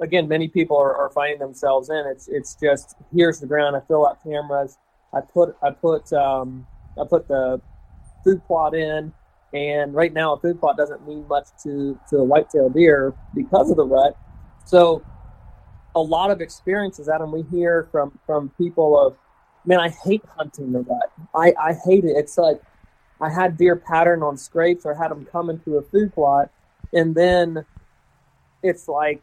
again 0.00 0.28
many 0.28 0.48
people 0.48 0.76
are, 0.76 0.94
are, 0.94 1.10
finding 1.10 1.38
themselves 1.38 1.90
in. 1.90 2.04
It's 2.06 2.28
it's 2.28 2.54
just 2.54 2.96
here's 3.14 3.40
the 3.40 3.46
ground. 3.46 3.76
I 3.76 3.80
fill 3.80 4.06
out 4.06 4.22
cameras. 4.22 4.78
I 5.14 5.20
put 5.20 5.56
i 5.62 5.70
put 5.70 6.12
um, 6.12 6.66
i 7.00 7.04
put 7.08 7.28
the 7.28 7.60
food 8.24 8.44
plot 8.46 8.74
in. 8.74 9.12
And 9.52 9.94
right 9.94 10.12
now 10.12 10.34
a 10.34 10.40
food 10.40 10.60
plot 10.60 10.76
doesn't 10.76 11.06
mean 11.06 11.26
much 11.28 11.48
to 11.64 11.98
to 12.10 12.18
a 12.18 12.24
whitetail 12.24 12.70
deer 12.70 13.14
because 13.34 13.70
of 13.70 13.76
the 13.76 13.84
rut. 13.84 14.16
So 14.64 15.04
a 15.96 16.00
lot 16.00 16.30
of 16.30 16.40
experiences 16.40 17.08
adam 17.08 17.32
we 17.32 17.42
hear 17.50 17.88
from 17.90 18.16
from 18.24 18.48
people 18.56 18.96
of 18.96 19.16
man 19.66 19.80
i 19.80 19.88
hate 20.04 20.22
hunting 20.36 20.72
the 20.72 20.80
rut. 20.80 21.12
I 21.34 21.52
i 21.60 21.74
hate 21.84 22.04
it. 22.04 22.16
It's 22.16 22.38
like 22.38 22.62
I 23.20 23.28
had 23.28 23.56
deer 23.56 23.76
pattern 23.76 24.22
on 24.22 24.36
scrapes 24.38 24.86
or 24.86 24.94
had 24.94 25.10
them 25.10 25.26
come 25.30 25.50
into 25.50 25.76
a 25.76 25.82
food 25.82 26.14
plot, 26.14 26.50
and 26.92 27.14
then 27.14 27.64
it's 28.62 28.88
like 28.88 29.22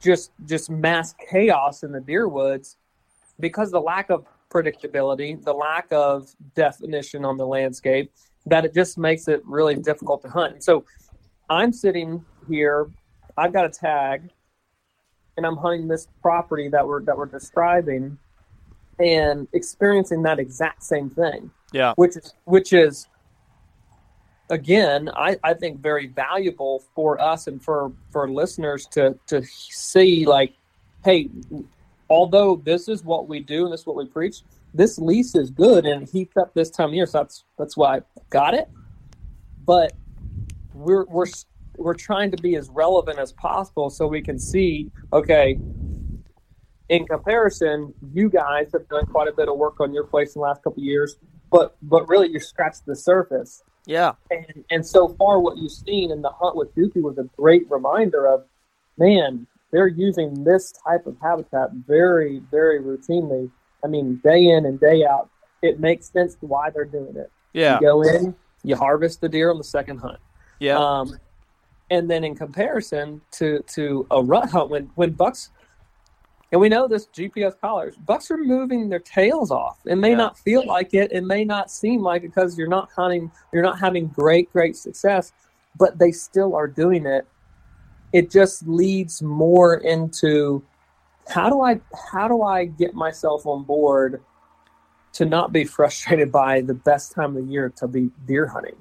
just 0.00 0.32
just 0.46 0.70
mass 0.70 1.14
chaos 1.30 1.82
in 1.82 1.92
the 1.92 2.00
deer 2.00 2.28
woods 2.28 2.76
because 3.40 3.70
the 3.70 3.80
lack 3.80 4.10
of 4.10 4.26
predictability, 4.50 5.42
the 5.42 5.52
lack 5.52 5.86
of 5.90 6.30
definition 6.54 7.24
on 7.24 7.36
the 7.36 7.46
landscape, 7.46 8.12
that 8.46 8.64
it 8.64 8.74
just 8.74 8.98
makes 8.98 9.28
it 9.28 9.42
really 9.46 9.74
difficult 9.74 10.22
to 10.22 10.28
hunt. 10.28 10.54
And 10.54 10.62
so 10.62 10.84
I'm 11.48 11.72
sitting 11.72 12.24
here, 12.48 12.90
I've 13.36 13.52
got 13.52 13.64
a 13.64 13.70
tag, 13.70 14.30
and 15.36 15.46
I'm 15.46 15.56
hunting 15.56 15.88
this 15.88 16.08
property 16.20 16.68
that 16.68 16.86
we're 16.86 17.02
that 17.04 17.16
we're 17.16 17.26
describing 17.26 18.18
and 18.98 19.48
experiencing 19.52 20.22
that 20.22 20.38
exact 20.38 20.82
same 20.82 21.08
thing. 21.08 21.50
Yeah. 21.72 21.94
Which 21.96 22.16
is 22.16 22.34
which 22.44 22.72
is 22.72 23.08
again, 24.50 25.10
I, 25.14 25.36
I 25.42 25.54
think 25.54 25.80
very 25.80 26.08
valuable 26.08 26.84
for 26.94 27.20
us 27.20 27.46
and 27.46 27.62
for, 27.62 27.92
for 28.10 28.30
listeners 28.30 28.86
to, 28.92 29.18
to 29.28 29.42
see 29.44 30.26
like, 30.26 30.54
hey, 31.04 31.28
although 32.10 32.56
this 32.56 32.88
is 32.88 33.04
what 33.04 33.28
we 33.28 33.40
do 33.40 33.64
and 33.64 33.72
this 33.72 33.80
is 33.80 33.86
what 33.86 33.96
we 33.96 34.06
preach, 34.06 34.42
this 34.74 34.98
lease 34.98 35.34
is 35.34 35.50
good 35.50 35.86
and 35.86 36.08
heats 36.08 36.36
up 36.36 36.54
this 36.54 36.70
time 36.70 36.88
of 36.88 36.94
year. 36.94 37.06
So 37.06 37.18
that's, 37.18 37.44
that's 37.58 37.76
why 37.76 37.98
I 37.98 38.00
got 38.30 38.54
it. 38.54 38.68
But 39.64 39.92
we're, 40.74 41.04
we're, 41.04 41.26
we're 41.76 41.94
trying 41.94 42.30
to 42.30 42.36
be 42.36 42.56
as 42.56 42.68
relevant 42.70 43.18
as 43.18 43.32
possible 43.32 43.90
so 43.90 44.06
we 44.06 44.22
can 44.22 44.38
see, 44.38 44.90
okay, 45.12 45.58
in 46.88 47.06
comparison, 47.06 47.94
you 48.12 48.28
guys 48.28 48.68
have 48.72 48.86
done 48.88 49.06
quite 49.06 49.26
a 49.26 49.32
bit 49.32 49.48
of 49.48 49.56
work 49.56 49.80
on 49.80 49.94
your 49.94 50.04
place 50.04 50.34
in 50.34 50.40
the 50.40 50.46
last 50.46 50.62
couple 50.62 50.82
years, 50.82 51.16
but 51.50 51.76
but 51.82 52.06
really 52.06 52.28
you 52.28 52.38
scratched 52.38 52.84
the 52.84 52.94
surface. 52.94 53.62
Yeah. 53.86 54.12
And, 54.30 54.64
and 54.70 54.86
so 54.86 55.08
far, 55.08 55.40
what 55.40 55.58
you've 55.58 55.72
seen 55.72 56.10
in 56.10 56.22
the 56.22 56.30
hunt 56.30 56.56
with 56.56 56.74
Dookie 56.74 57.02
was 57.02 57.18
a 57.18 57.28
great 57.36 57.68
reminder 57.70 58.26
of, 58.26 58.44
man, 58.96 59.46
they're 59.72 59.88
using 59.88 60.44
this 60.44 60.72
type 60.86 61.06
of 61.06 61.16
habitat 61.20 61.70
very, 61.72 62.42
very 62.50 62.80
routinely. 62.80 63.50
I 63.84 63.88
mean, 63.88 64.20
day 64.22 64.44
in 64.44 64.66
and 64.66 64.78
day 64.78 65.04
out. 65.04 65.30
It 65.62 65.80
makes 65.80 66.10
sense 66.10 66.36
why 66.40 66.70
they're 66.70 66.84
doing 66.84 67.16
it. 67.16 67.30
Yeah. 67.52 67.76
You 67.76 67.80
go 67.80 68.02
in, 68.02 68.34
you 68.62 68.76
harvest 68.76 69.20
the 69.20 69.28
deer 69.28 69.50
on 69.50 69.58
the 69.58 69.64
second 69.64 69.98
hunt. 69.98 70.18
Yeah. 70.58 70.78
Um, 70.78 71.18
and 71.90 72.10
then 72.10 72.24
in 72.24 72.34
comparison 72.34 73.20
to 73.32 73.62
to 73.74 74.06
a 74.10 74.22
rut 74.22 74.48
hunt, 74.50 74.70
when 74.70 74.90
when 74.94 75.10
bucks 75.10 75.50
and 76.52 76.60
we 76.60 76.68
know 76.68 76.86
this 76.86 77.06
GPS 77.06 77.58
collars. 77.58 77.96
Bucks 77.96 78.30
are 78.30 78.36
moving 78.36 78.90
their 78.90 78.98
tails 78.98 79.50
off. 79.50 79.78
It 79.86 79.96
may 79.96 80.10
yeah. 80.10 80.16
not 80.16 80.38
feel 80.38 80.64
like 80.66 80.92
it. 80.92 81.10
It 81.10 81.24
may 81.24 81.46
not 81.46 81.70
seem 81.70 82.02
like 82.02 82.24
it 82.24 82.28
because 82.28 82.58
you're 82.58 82.68
not 82.68 82.90
hunting, 82.94 83.32
you're 83.52 83.62
not 83.62 83.80
having 83.80 84.08
great, 84.08 84.52
great 84.52 84.76
success, 84.76 85.32
but 85.78 85.98
they 85.98 86.12
still 86.12 86.54
are 86.54 86.68
doing 86.68 87.06
it. 87.06 87.26
It 88.12 88.30
just 88.30 88.68
leads 88.68 89.22
more 89.22 89.76
into 89.76 90.62
how 91.26 91.48
do 91.48 91.62
I 91.62 91.80
how 92.12 92.28
do 92.28 92.42
I 92.42 92.66
get 92.66 92.94
myself 92.94 93.46
on 93.46 93.64
board 93.64 94.22
to 95.14 95.24
not 95.24 95.52
be 95.52 95.64
frustrated 95.64 96.30
by 96.32 96.60
the 96.60 96.74
best 96.74 97.12
time 97.12 97.34
of 97.34 97.46
the 97.46 97.50
year 97.50 97.72
to 97.76 97.88
be 97.88 98.10
deer 98.26 98.46
hunting. 98.46 98.76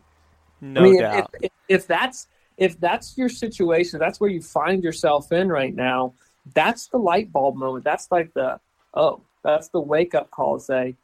No 0.59 0.81
I 0.81 0.83
mean, 0.83 0.99
doubt. 0.99 1.29
If, 1.35 1.43
if, 1.43 1.51
if 1.69 1.87
that's 1.87 2.27
if 2.57 2.77
that's 2.81 3.17
your 3.17 3.29
situation, 3.29 3.97
that's 3.97 4.19
where 4.19 4.29
you 4.29 4.41
find 4.41 4.83
yourself 4.83 5.31
in 5.31 5.47
right 5.47 5.73
now 5.73 6.13
that's 6.53 6.87
the 6.87 6.97
light 6.97 7.31
bulb 7.31 7.55
moment. 7.55 7.83
That's 7.83 8.11
like 8.11 8.33
the 8.33 8.59
oh, 8.93 9.21
that's 9.43 9.69
the 9.69 9.79
wake 9.79 10.15
up 10.15 10.31
call. 10.31 10.59
Say, 10.59 10.95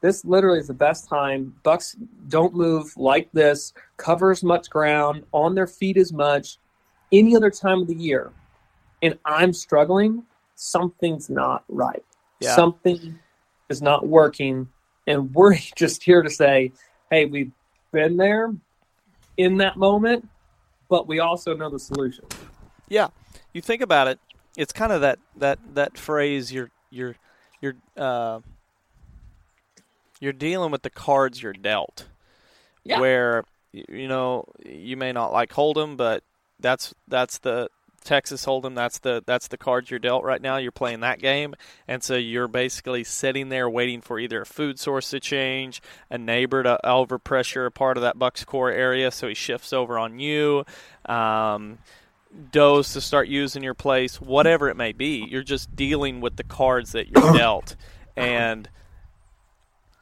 this 0.00 0.24
literally 0.24 0.58
is 0.58 0.68
the 0.68 0.74
best 0.74 1.08
time. 1.08 1.54
Bucks 1.62 1.96
don't 2.28 2.54
move 2.54 2.96
like 2.96 3.30
this, 3.32 3.72
cover 3.96 4.30
as 4.30 4.42
much 4.42 4.70
ground, 4.70 5.24
on 5.32 5.54
their 5.54 5.66
feet 5.66 5.96
as 5.96 6.12
much, 6.12 6.58
any 7.12 7.36
other 7.36 7.50
time 7.50 7.82
of 7.82 7.88
the 7.88 7.94
year. 7.94 8.32
And 9.02 9.18
I'm 9.24 9.52
struggling, 9.52 10.24
something's 10.54 11.30
not 11.30 11.64
right. 11.68 12.04
Yeah. 12.40 12.54
Something 12.54 13.18
is 13.68 13.82
not 13.82 14.06
working. 14.06 14.68
And 15.06 15.32
we're 15.34 15.56
just 15.76 16.02
here 16.02 16.22
to 16.22 16.30
say, 16.30 16.72
hey, 17.10 17.24
we've 17.24 17.52
been 17.92 18.16
there 18.16 18.54
in 19.36 19.56
that 19.58 19.76
moment, 19.76 20.28
but 20.88 21.06
we 21.06 21.20
also 21.20 21.54
know 21.54 21.70
the 21.70 21.78
solution. 21.78 22.24
Yeah, 22.88 23.08
you 23.52 23.60
think 23.60 23.82
about 23.82 24.08
it. 24.08 24.18
It's 24.56 24.72
kind 24.72 24.92
of 24.92 25.00
that 25.02 25.18
that 25.36 25.58
that 25.74 25.98
phrase. 25.98 26.52
You're 26.52 26.70
you're 26.90 27.16
you're 27.60 27.74
uh, 27.96 28.40
you're 30.20 30.32
dealing 30.32 30.70
with 30.70 30.82
the 30.82 30.90
cards 30.90 31.42
you're 31.42 31.52
dealt. 31.52 32.06
Yeah. 32.84 33.00
Where 33.00 33.44
you 33.72 34.08
know 34.08 34.46
you 34.64 34.96
may 34.96 35.12
not 35.12 35.32
like 35.32 35.52
Hold'em, 35.52 35.96
but 35.96 36.22
that's 36.60 36.94
that's 37.08 37.38
the 37.38 37.68
Texas 38.06 38.46
Hold'em. 38.46 38.74
That's 38.74 38.98
the 39.00 39.22
that's 39.26 39.48
the 39.48 39.58
cards 39.58 39.90
you're 39.90 39.98
dealt 39.98 40.24
right 40.24 40.40
now. 40.40 40.56
You're 40.56 40.72
playing 40.72 41.00
that 41.00 41.18
game, 41.18 41.54
and 41.86 42.02
so 42.02 42.14
you're 42.14 42.48
basically 42.48 43.04
sitting 43.04 43.48
there 43.48 43.68
waiting 43.68 44.00
for 44.00 44.18
either 44.18 44.42
a 44.42 44.46
food 44.46 44.78
source 44.78 45.10
to 45.10 45.20
change, 45.20 45.82
a 46.08 46.16
neighbor 46.16 46.62
to 46.62 46.78
overpressure 46.84 47.66
a 47.66 47.70
part 47.70 47.96
of 47.98 48.02
that 48.02 48.18
Bucks 48.18 48.44
core 48.44 48.70
area, 48.70 49.10
so 49.10 49.28
he 49.28 49.34
shifts 49.34 49.72
over 49.72 49.98
on 49.98 50.18
you. 50.18 50.64
Um, 51.04 51.78
does 52.52 52.92
to 52.92 53.00
start 53.00 53.28
using 53.28 53.62
your 53.62 53.74
place, 53.74 54.20
whatever 54.20 54.68
it 54.68 54.76
may 54.76 54.92
be. 54.92 55.26
You're 55.28 55.42
just 55.42 55.74
dealing 55.74 56.20
with 56.20 56.36
the 56.36 56.44
cards 56.44 56.92
that 56.92 57.08
you're 57.08 57.32
dealt. 57.36 57.76
And 58.16 58.68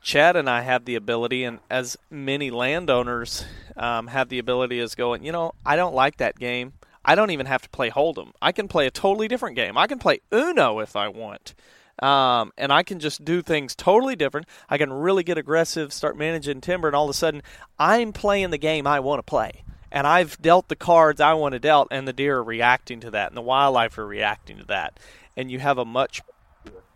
Chad 0.02 0.36
and 0.36 0.48
I 0.48 0.60
have 0.60 0.84
the 0.84 0.96
ability, 0.96 1.44
and 1.44 1.60
as 1.70 1.96
many 2.10 2.50
landowners 2.50 3.44
um, 3.76 4.08
have 4.08 4.28
the 4.28 4.38
ability, 4.38 4.78
as 4.80 4.94
going, 4.94 5.24
you 5.24 5.32
know, 5.32 5.52
I 5.64 5.76
don't 5.76 5.94
like 5.94 6.18
that 6.18 6.38
game. 6.38 6.74
I 7.04 7.14
don't 7.14 7.30
even 7.30 7.46
have 7.46 7.62
to 7.62 7.68
play 7.70 7.90
Hold'em. 7.90 8.32
I 8.40 8.52
can 8.52 8.68
play 8.68 8.86
a 8.86 8.90
totally 8.90 9.28
different 9.28 9.56
game. 9.56 9.76
I 9.76 9.86
can 9.86 9.98
play 9.98 10.20
Uno 10.32 10.80
if 10.80 10.96
I 10.96 11.08
want. 11.08 11.54
Um, 12.02 12.52
and 12.58 12.72
I 12.72 12.82
can 12.82 12.98
just 12.98 13.24
do 13.24 13.40
things 13.40 13.74
totally 13.74 14.16
different. 14.16 14.46
I 14.68 14.78
can 14.78 14.92
really 14.92 15.22
get 15.22 15.38
aggressive, 15.38 15.92
start 15.92 16.18
managing 16.18 16.60
timber, 16.60 16.88
and 16.88 16.96
all 16.96 17.04
of 17.04 17.10
a 17.10 17.14
sudden, 17.14 17.42
I'm 17.78 18.12
playing 18.12 18.50
the 18.50 18.58
game 18.58 18.86
I 18.86 19.00
want 19.00 19.20
to 19.20 19.22
play 19.22 19.64
and 19.94 20.08
I've 20.08 20.36
dealt 20.42 20.68
the 20.68 20.76
cards 20.76 21.20
I 21.20 21.34
want 21.34 21.52
to 21.52 21.60
dealt, 21.60 21.88
and 21.92 22.06
the 22.06 22.12
deer 22.12 22.38
are 22.38 22.44
reacting 22.44 22.98
to 23.00 23.10
that, 23.12 23.28
and 23.28 23.36
the 23.36 23.42
wildlife 23.42 23.96
are 23.96 24.06
reacting 24.06 24.58
to 24.58 24.64
that, 24.64 24.98
and 25.36 25.50
you 25.50 25.60
have 25.60 25.78
a 25.78 25.84
much, 25.84 26.20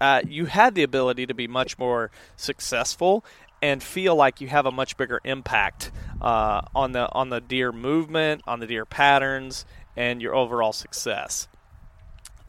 uh, 0.00 0.20
you 0.26 0.46
had 0.46 0.74
the 0.74 0.82
ability 0.82 1.24
to 1.26 1.34
be 1.34 1.46
much 1.46 1.78
more 1.78 2.10
successful 2.36 3.24
and 3.62 3.82
feel 3.82 4.16
like 4.16 4.40
you 4.40 4.48
have 4.48 4.66
a 4.66 4.72
much 4.72 4.96
bigger 4.96 5.20
impact 5.24 5.92
uh, 6.20 6.60
on 6.74 6.92
the 6.92 7.10
on 7.12 7.30
the 7.30 7.40
deer 7.40 7.70
movement, 7.70 8.42
on 8.46 8.58
the 8.58 8.66
deer 8.66 8.84
patterns, 8.84 9.64
and 9.96 10.20
your 10.20 10.34
overall 10.34 10.72
success. 10.72 11.46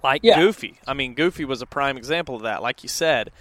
Like 0.03 0.21
Yeah. 0.23 0.39
Goofy, 0.39 0.79
I 0.87 0.93
mean, 0.95 1.13
Goofy 1.13 1.45
was 1.45 1.61
a 1.61 1.67
prime 1.67 1.95
example 1.95 2.35
of 2.35 2.41
that. 2.41 2.63
Like 2.63 2.81
you 2.81 2.89
said, 2.89 3.31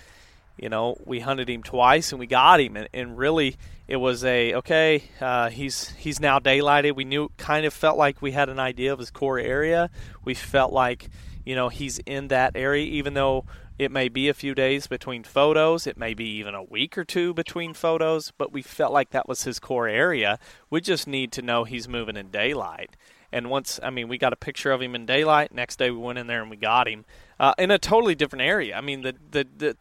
you 0.58 0.68
know, 0.68 0.96
we 1.06 1.20
hunted 1.20 1.48
him 1.48 1.62
twice 1.62 2.12
and 2.12 2.18
we 2.18 2.26
got 2.26 2.60
him, 2.60 2.76
and, 2.76 2.88
and 2.92 3.16
really 3.16 3.56
it 3.88 3.96
was 3.96 4.22
a 4.22 4.54
okay. 4.54 5.02
Uh, 5.18 5.48
he's 5.48 5.88
he's 5.92 6.20
now 6.20 6.38
daylighted. 6.38 6.94
We 6.94 7.04
knew, 7.04 7.30
kind 7.38 7.64
of 7.64 7.72
felt 7.72 7.96
like 7.96 8.20
we 8.20 8.32
had 8.32 8.50
an 8.50 8.60
idea 8.60 8.92
of 8.92 8.98
his 8.98 9.10
core 9.10 9.38
area. 9.38 9.90
We 10.24 10.34
felt 10.34 10.72
like 10.72 11.08
you 11.44 11.56
know 11.56 11.70
he's 11.70 11.98
in 12.00 12.28
that 12.28 12.52
area, 12.54 12.84
even 12.84 13.14
though 13.14 13.46
it 13.78 13.90
may 13.90 14.08
be 14.08 14.28
a 14.28 14.34
few 14.34 14.54
days 14.54 14.86
between 14.86 15.24
photos. 15.24 15.86
It 15.86 15.96
may 15.96 16.12
be 16.12 16.26
even 16.26 16.54
a 16.54 16.62
week 16.62 16.98
or 16.98 17.04
two 17.04 17.32
between 17.32 17.72
photos, 17.72 18.32
but 18.36 18.52
we 18.52 18.60
felt 18.60 18.92
like 18.92 19.10
that 19.10 19.26
was 19.26 19.44
his 19.44 19.58
core 19.58 19.88
area. 19.88 20.38
We 20.68 20.82
just 20.82 21.06
need 21.06 21.32
to 21.32 21.42
know 21.42 21.64
he's 21.64 21.88
moving 21.88 22.16
in 22.16 22.30
daylight. 22.30 22.94
And 23.30 23.50
once, 23.50 23.78
I 23.82 23.90
mean, 23.90 24.08
we 24.08 24.18
got 24.18 24.32
a 24.32 24.36
picture 24.36 24.72
of 24.72 24.82
him 24.82 24.94
in 24.94 25.06
daylight. 25.06 25.52
Next 25.52 25.78
day, 25.78 25.90
we 25.90 25.98
went 25.98 26.18
in 26.18 26.26
there 26.26 26.40
and 26.40 26.50
we 26.50 26.56
got 26.56 26.88
him 26.88 27.04
uh, 27.38 27.54
in 27.58 27.70
a 27.70 27.78
totally 27.78 28.14
different 28.14 28.42
area. 28.42 28.76
I 28.76 28.80
mean, 28.80 29.02
the 29.02 29.14
the, 29.30 29.46
the 29.56 29.76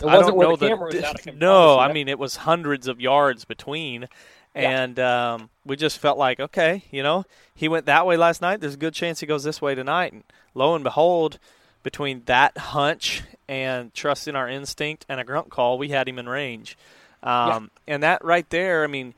It 0.00 0.06
I 0.06 0.18
don't 0.20 0.38
know 0.38 0.56
the 0.56 0.68
the- 0.68 0.76
was 0.76 0.94
at, 0.94 1.04
I 1.04 1.22
can 1.22 1.38
no, 1.38 1.78
I 1.78 1.92
mean 1.92 2.08
it 2.08 2.18
was 2.18 2.36
hundreds 2.36 2.88
of 2.88 3.00
yards 3.00 3.44
between, 3.44 4.08
Yeah. 4.54 4.82
and 4.82 4.98
um, 4.98 5.50
we 5.64 5.76
just 5.76 5.98
felt 5.98 6.18
like 6.18 6.40
okay, 6.40 6.84
you 6.90 7.02
know, 7.02 7.24
he 7.54 7.68
went 7.68 7.86
that 7.86 8.06
way 8.06 8.16
last 8.16 8.40
night. 8.40 8.60
There's 8.60 8.74
a 8.74 8.78
good 8.78 8.94
chance 8.94 9.20
he 9.20 9.26
goes 9.26 9.44
this 9.44 9.60
way 9.60 9.74
tonight, 9.74 10.12
and 10.12 10.24
lo 10.54 10.74
and 10.74 10.82
behold, 10.84 11.38
between 11.82 12.22
that 12.26 12.56
hunch 12.56 13.22
and 13.48 13.92
trusting 13.94 14.36
our 14.36 14.48
instinct 14.48 15.04
and 15.08 15.20
a 15.20 15.24
grunt 15.24 15.50
call, 15.50 15.76
we 15.78 15.88
had 15.88 16.08
him 16.08 16.18
in 16.18 16.28
range, 16.28 16.78
um, 17.22 17.70
and 17.86 18.02
that 18.02 18.24
right 18.24 18.48
there, 18.50 18.84
I 18.84 18.86
mean. 18.86 19.14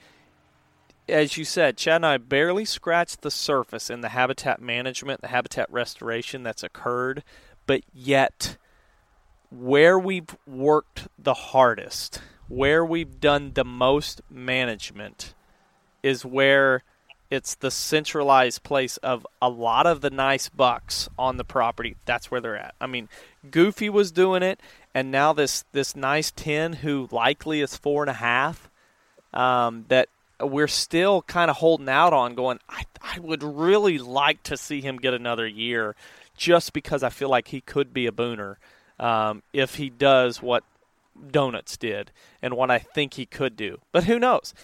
As 1.08 1.36
you 1.36 1.44
said, 1.44 1.76
Chad 1.76 1.96
and 1.96 2.06
I 2.06 2.16
barely 2.16 2.64
scratched 2.64 3.22
the 3.22 3.30
surface 3.30 3.90
in 3.90 4.02
the 4.02 4.10
habitat 4.10 4.62
management, 4.62 5.20
the 5.20 5.26
habitat 5.28 5.70
restoration 5.70 6.44
that's 6.44 6.62
occurred, 6.62 7.24
but 7.66 7.82
yet 7.92 8.56
where 9.52 9.98
we've 9.98 10.34
worked 10.46 11.08
the 11.18 11.34
hardest, 11.34 12.22
where 12.48 12.84
we've 12.84 13.20
done 13.20 13.52
the 13.54 13.64
most 13.64 14.22
management, 14.30 15.34
is 16.02 16.24
where 16.24 16.82
it's 17.30 17.54
the 17.56 17.70
centralized 17.70 18.62
place 18.62 18.96
of 18.98 19.26
a 19.40 19.48
lot 19.48 19.86
of 19.86 20.00
the 20.00 20.10
nice 20.10 20.48
bucks 20.48 21.08
on 21.18 21.36
the 21.36 21.44
property. 21.44 21.96
That's 22.04 22.30
where 22.30 22.40
they're 22.40 22.56
at. 22.56 22.74
I 22.80 22.86
mean, 22.86 23.08
Goofy 23.50 23.90
was 23.90 24.10
doing 24.10 24.42
it, 24.42 24.58
and 24.94 25.10
now 25.10 25.32
this 25.32 25.64
this 25.72 25.94
nice 25.94 26.30
ten 26.30 26.74
who 26.74 27.08
likely 27.10 27.60
is 27.60 27.76
four 27.76 28.02
and 28.02 28.10
a 28.10 28.14
half. 28.14 28.70
Um, 29.34 29.86
that 29.88 30.08
we're 30.40 30.68
still 30.68 31.22
kind 31.22 31.50
of 31.50 31.56
holding 31.56 31.88
out 31.88 32.12
on. 32.12 32.34
Going, 32.34 32.58
I 32.68 32.84
I 33.02 33.18
would 33.18 33.42
really 33.42 33.98
like 33.98 34.42
to 34.44 34.56
see 34.56 34.80
him 34.80 34.96
get 34.96 35.14
another 35.14 35.46
year, 35.46 35.94
just 36.36 36.72
because 36.72 37.02
I 37.02 37.10
feel 37.10 37.28
like 37.28 37.48
he 37.48 37.60
could 37.60 37.92
be 37.94 38.06
a 38.06 38.12
booner 38.12 38.56
um, 39.02 39.42
if 39.52 39.74
he 39.74 39.90
does 39.90 40.40
what 40.40 40.64
Donuts 41.30 41.76
did 41.76 42.12
and 42.40 42.54
what 42.54 42.70
I 42.70 42.78
think 42.78 43.14
he 43.14 43.26
could 43.26 43.56
do. 43.56 43.80
But 43.90 44.04
who 44.04 44.18
knows? 44.18 44.54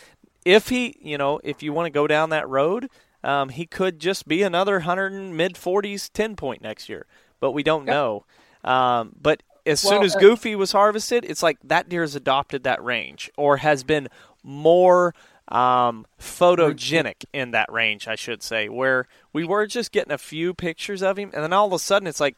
If 0.44 0.68
he, 0.68 0.96
you 1.02 1.18
know, 1.18 1.40
if 1.42 1.62
you 1.62 1.72
want 1.72 1.86
to 1.86 1.90
go 1.90 2.06
down 2.06 2.30
that 2.30 2.48
road, 2.48 2.88
um, 3.24 3.48
he 3.48 3.66
could 3.66 3.98
just 3.98 4.28
be 4.28 4.42
another 4.42 4.74
100 4.74 5.12
and 5.12 5.36
mid 5.36 5.54
40s 5.54 6.10
10 6.12 6.36
point 6.36 6.62
next 6.62 6.88
year. 6.88 7.06
But 7.40 7.50
we 7.50 7.62
don't 7.62 7.84
know. 7.84 8.24
Um, 8.64 9.12
but 9.20 9.42
as 9.66 9.80
soon 9.80 10.02
as 10.02 10.16
uh, 10.16 10.20
Goofy 10.20 10.54
was 10.54 10.72
harvested, 10.72 11.24
it's 11.24 11.42
like 11.42 11.58
that 11.64 11.88
deer 11.88 12.02
has 12.02 12.14
adopted 12.14 12.62
that 12.62 12.82
range 12.82 13.30
or 13.36 13.58
has 13.58 13.84
been 13.84 14.08
more 14.42 15.14
um, 15.48 16.06
photogenic 16.20 17.24
in 17.32 17.50
that 17.52 17.70
range, 17.72 18.08
I 18.08 18.14
should 18.14 18.42
say, 18.42 18.68
where 18.68 19.06
we 19.32 19.44
were 19.44 19.66
just 19.66 19.92
getting 19.92 20.12
a 20.12 20.18
few 20.18 20.54
pictures 20.54 21.02
of 21.02 21.18
him, 21.18 21.30
and 21.34 21.42
then 21.42 21.52
all 21.52 21.66
of 21.66 21.72
a 21.72 21.78
sudden 21.78 22.06
it's 22.06 22.20
like 22.20 22.36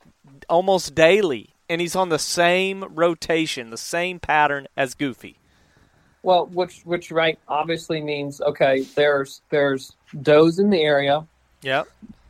almost 0.48 0.94
daily, 0.94 1.54
and 1.70 1.80
he's 1.80 1.96
on 1.96 2.10
the 2.10 2.18
same 2.18 2.84
rotation, 2.90 3.70
the 3.70 3.78
same 3.78 4.18
pattern 4.18 4.66
as 4.76 4.94
Goofy. 4.94 5.38
Well, 6.22 6.46
which 6.46 6.82
which 6.84 7.10
right 7.10 7.38
obviously 7.48 8.02
means 8.02 8.42
okay. 8.42 8.80
There's 8.94 9.40
there's 9.48 9.92
does 10.20 10.58
in 10.58 10.68
the 10.68 10.82
area, 10.82 11.26
Yep. 11.62 11.88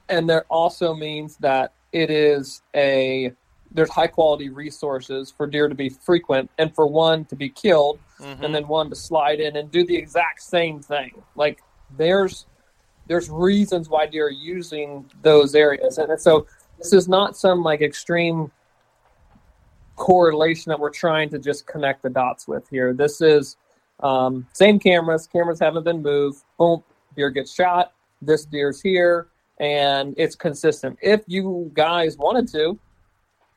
and 0.09 0.31
there 0.31 0.45
also 0.49 0.95
means 0.95 1.37
that 1.39 1.73
it 1.91 2.09
is 2.11 2.63
a 2.77 3.33
there's 3.73 3.91
high 3.91 4.07
quality 4.07 4.49
resources 4.49 5.31
for 5.37 5.47
deer 5.47 5.69
to 5.69 5.75
be 5.75 5.89
frequent 5.89 6.51
and 6.59 6.73
for 6.75 6.87
one 6.87 7.25
to 7.27 7.35
be 7.37 7.49
killed 7.49 7.99
Mm-hmm. 8.21 8.45
and 8.45 8.55
then 8.55 8.69
one 8.69 8.91
to 8.91 8.95
slide 8.97 9.41
in 9.41 9.57
and 9.57 9.71
do 9.73 9.83
the 9.83 9.97
exact 9.97 10.43
same 10.43 10.81
thing. 10.81 11.23
Like 11.37 11.63
there's 11.97 12.45
there's 13.07 13.31
reasons 13.31 13.89
why 13.89 14.07
deer 14.07 14.27
are 14.27 14.31
using 14.31 15.11
those 15.23 15.55
areas, 15.55 15.97
and 15.99 16.21
so 16.21 16.47
this 16.79 16.93
is 16.93 17.09
not 17.09 17.35
some 17.37 17.63
like 17.63 17.81
extreme 17.81 18.53
correlation 20.01 20.71
that 20.71 20.81
we're 20.81 20.91
trying 20.91 21.29
to 21.29 21.39
just 21.39 21.67
connect 21.67 22.03
the 22.03 22.09
dots 22.09 22.49
with 22.49 22.67
here. 22.71 22.95
This 22.95 23.21
is 23.21 23.59
um, 24.01 24.47
same 24.55 24.79
cameras. 24.79 25.27
Cameras 25.27 25.61
haven't 25.61 25.85
been 25.85 26.03
moved. 26.03 26.43
Boom, 26.59 26.83
deer 27.15 27.29
gets 27.29 27.55
shot. 27.55 27.93
This 28.23 28.47
deer's 28.47 28.81
here, 28.81 29.29
and 29.61 30.15
it's 30.17 30.35
consistent. 30.35 30.99
If 31.03 31.21
you 31.27 31.71
guys 31.75 32.17
wanted 32.17 32.49
to, 32.49 32.79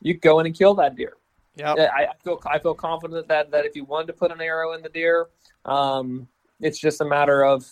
you 0.02 0.16
go 0.16 0.40
in 0.42 0.46
and 0.46 0.56
kill 0.56 0.74
that 0.76 0.96
deer. 0.96 1.14
Yep. 1.56 1.78
I, 1.80 2.06
I 2.06 2.14
feel 2.24 2.42
I 2.46 2.60
feel 2.60 2.74
confident 2.74 3.28
that 3.30 3.50
that 3.52 3.66
if 3.66 3.76
you 3.76 3.86
wanted 3.86 4.08
to 4.08 4.14
put 4.14 4.32
an 4.32 4.42
arrow 4.42 4.74
in 4.74 4.82
the 4.82 4.90
deer, 4.90 5.28
um, 5.64 6.28
it's 6.60 6.80
just 6.80 7.00
a 7.00 7.06
matter 7.06 7.46
of 7.46 7.66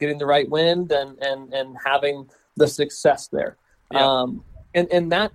getting 0.00 0.18
the 0.18 0.26
right 0.26 0.48
wind 0.50 0.90
and 0.90 1.16
and 1.22 1.52
and 1.54 1.76
having 1.84 2.28
the 2.56 2.66
success 2.66 3.28
there. 3.28 3.56
Yeah. 3.92 4.04
Um, 4.04 4.42
and 4.74 4.88
and 4.90 5.12
that 5.12 5.32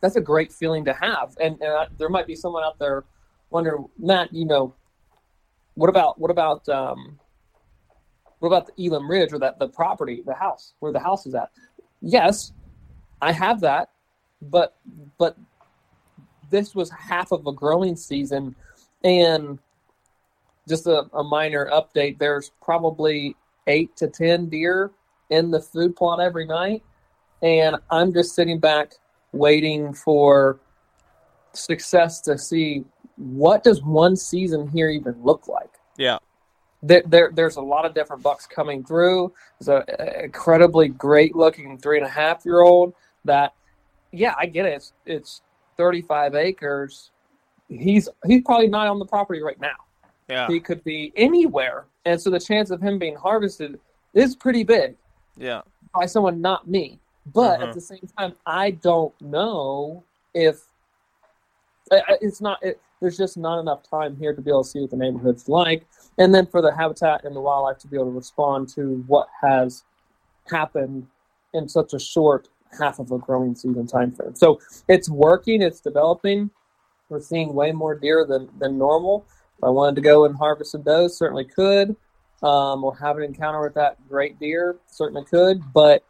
that's 0.00 0.16
a 0.16 0.20
great 0.20 0.52
feeling 0.52 0.84
to 0.84 0.92
have. 0.92 1.36
And, 1.40 1.60
and 1.60 1.72
I, 1.72 1.86
there 1.98 2.08
might 2.08 2.26
be 2.26 2.36
someone 2.36 2.62
out 2.64 2.78
there 2.78 3.04
wondering, 3.50 3.86
Matt, 3.98 4.32
you 4.32 4.44
know, 4.44 4.74
what 5.74 5.88
about 5.88 6.18
what 6.18 6.30
about 6.30 6.68
um, 6.68 7.18
what 8.38 8.48
about 8.48 8.66
the 8.66 8.86
Elam 8.86 9.10
Ridge 9.10 9.32
or 9.32 9.38
that 9.38 9.58
the 9.58 9.68
property, 9.68 10.22
the 10.24 10.34
house 10.34 10.74
where 10.80 10.92
the 10.92 10.98
house 11.00 11.26
is 11.26 11.34
at? 11.34 11.50
Yes, 12.00 12.52
I 13.20 13.32
have 13.32 13.60
that, 13.60 13.90
but 14.40 14.76
but 15.18 15.36
this 16.50 16.74
was 16.74 16.90
half 16.90 17.32
of 17.32 17.46
a 17.46 17.52
growing 17.52 17.96
season, 17.96 18.54
and 19.04 19.58
just 20.68 20.86
a, 20.86 21.06
a 21.12 21.22
minor 21.22 21.68
update. 21.70 22.18
There's 22.18 22.52
probably 22.62 23.36
eight 23.66 23.96
to 23.96 24.08
ten 24.08 24.48
deer 24.48 24.90
in 25.30 25.50
the 25.50 25.60
food 25.60 25.96
plot 25.96 26.20
every 26.20 26.46
night, 26.46 26.82
and 27.42 27.76
I'm 27.90 28.12
just 28.12 28.34
sitting 28.34 28.60
back 28.60 28.94
waiting 29.32 29.92
for 29.92 30.58
success 31.52 32.20
to 32.22 32.36
see 32.38 32.84
what 33.16 33.64
does 33.64 33.82
one 33.82 34.16
season 34.16 34.68
here 34.68 34.88
even 34.90 35.14
look 35.22 35.48
like. 35.48 35.70
Yeah. 35.96 36.18
There, 36.82 37.02
there, 37.06 37.30
there's 37.32 37.56
a 37.56 37.60
lot 37.62 37.86
of 37.86 37.94
different 37.94 38.22
bucks 38.22 38.46
coming 38.46 38.84
through. 38.84 39.32
There's 39.58 39.82
an 39.88 40.24
incredibly 40.24 40.88
great 40.88 41.34
looking 41.34 41.78
three 41.78 41.96
and 41.96 42.06
a 42.06 42.10
half 42.10 42.44
year 42.44 42.60
old 42.60 42.94
that, 43.24 43.54
yeah, 44.12 44.34
I 44.38 44.46
get 44.46 44.66
it. 44.66 44.74
It's, 44.74 44.92
it's 45.06 45.42
35 45.78 46.34
acres. 46.34 47.10
He's 47.68 48.08
he's 48.26 48.42
probably 48.42 48.68
not 48.68 48.86
on 48.86 49.00
the 49.00 49.04
property 49.06 49.42
right 49.42 49.60
now. 49.60 49.74
Yeah. 50.28 50.46
He 50.46 50.60
could 50.60 50.84
be 50.84 51.12
anywhere, 51.16 51.86
and 52.04 52.20
so 52.20 52.30
the 52.30 52.38
chance 52.38 52.70
of 52.70 52.80
him 52.80 52.98
being 52.98 53.16
harvested 53.16 53.80
is 54.14 54.36
pretty 54.36 54.62
big 54.62 54.94
Yeah. 55.36 55.62
by 55.92 56.06
someone 56.06 56.40
not 56.40 56.68
me. 56.68 57.00
But 57.32 57.60
at 57.62 57.74
the 57.74 57.80
same 57.80 58.08
time, 58.16 58.34
I 58.46 58.70
don't 58.70 59.18
know 59.20 60.04
if 60.34 60.60
it's 61.90 62.40
not. 62.40 62.62
It, 62.62 62.80
there's 63.00 63.16
just 63.16 63.36
not 63.36 63.60
enough 63.60 63.88
time 63.88 64.16
here 64.16 64.34
to 64.34 64.40
be 64.40 64.50
able 64.50 64.64
to 64.64 64.70
see 64.70 64.80
what 64.80 64.90
the 64.90 64.96
neighborhood's 64.96 65.48
like, 65.48 65.86
and 66.18 66.34
then 66.34 66.46
for 66.46 66.62
the 66.62 66.74
habitat 66.74 67.24
and 67.24 67.34
the 67.34 67.40
wildlife 67.40 67.78
to 67.78 67.88
be 67.88 67.96
able 67.96 68.06
to 68.06 68.12
respond 68.12 68.68
to 68.70 69.04
what 69.06 69.28
has 69.42 69.84
happened 70.50 71.06
in 71.52 71.68
such 71.68 71.94
a 71.94 71.98
short 71.98 72.48
half 72.78 72.98
of 72.98 73.10
a 73.10 73.18
growing 73.18 73.54
season 73.54 73.86
time 73.86 74.12
frame. 74.12 74.34
So 74.34 74.60
it's 74.88 75.08
working. 75.08 75.62
It's 75.62 75.80
developing. 75.80 76.50
We're 77.08 77.20
seeing 77.20 77.54
way 77.54 77.72
more 77.72 77.94
deer 77.94 78.24
than 78.24 78.48
than 78.58 78.78
normal. 78.78 79.26
If 79.58 79.64
I 79.64 79.70
wanted 79.70 79.96
to 79.96 80.02
go 80.02 80.26
and 80.26 80.36
harvest 80.36 80.72
some 80.72 80.82
does, 80.82 81.16
certainly 81.16 81.44
could. 81.44 81.96
Um, 82.42 82.84
or 82.84 82.94
have 82.96 83.16
an 83.16 83.24
encounter 83.24 83.62
with 83.62 83.74
that 83.74 83.96
great 84.08 84.38
deer, 84.38 84.76
certainly 84.86 85.24
could. 85.24 85.62
But 85.72 86.04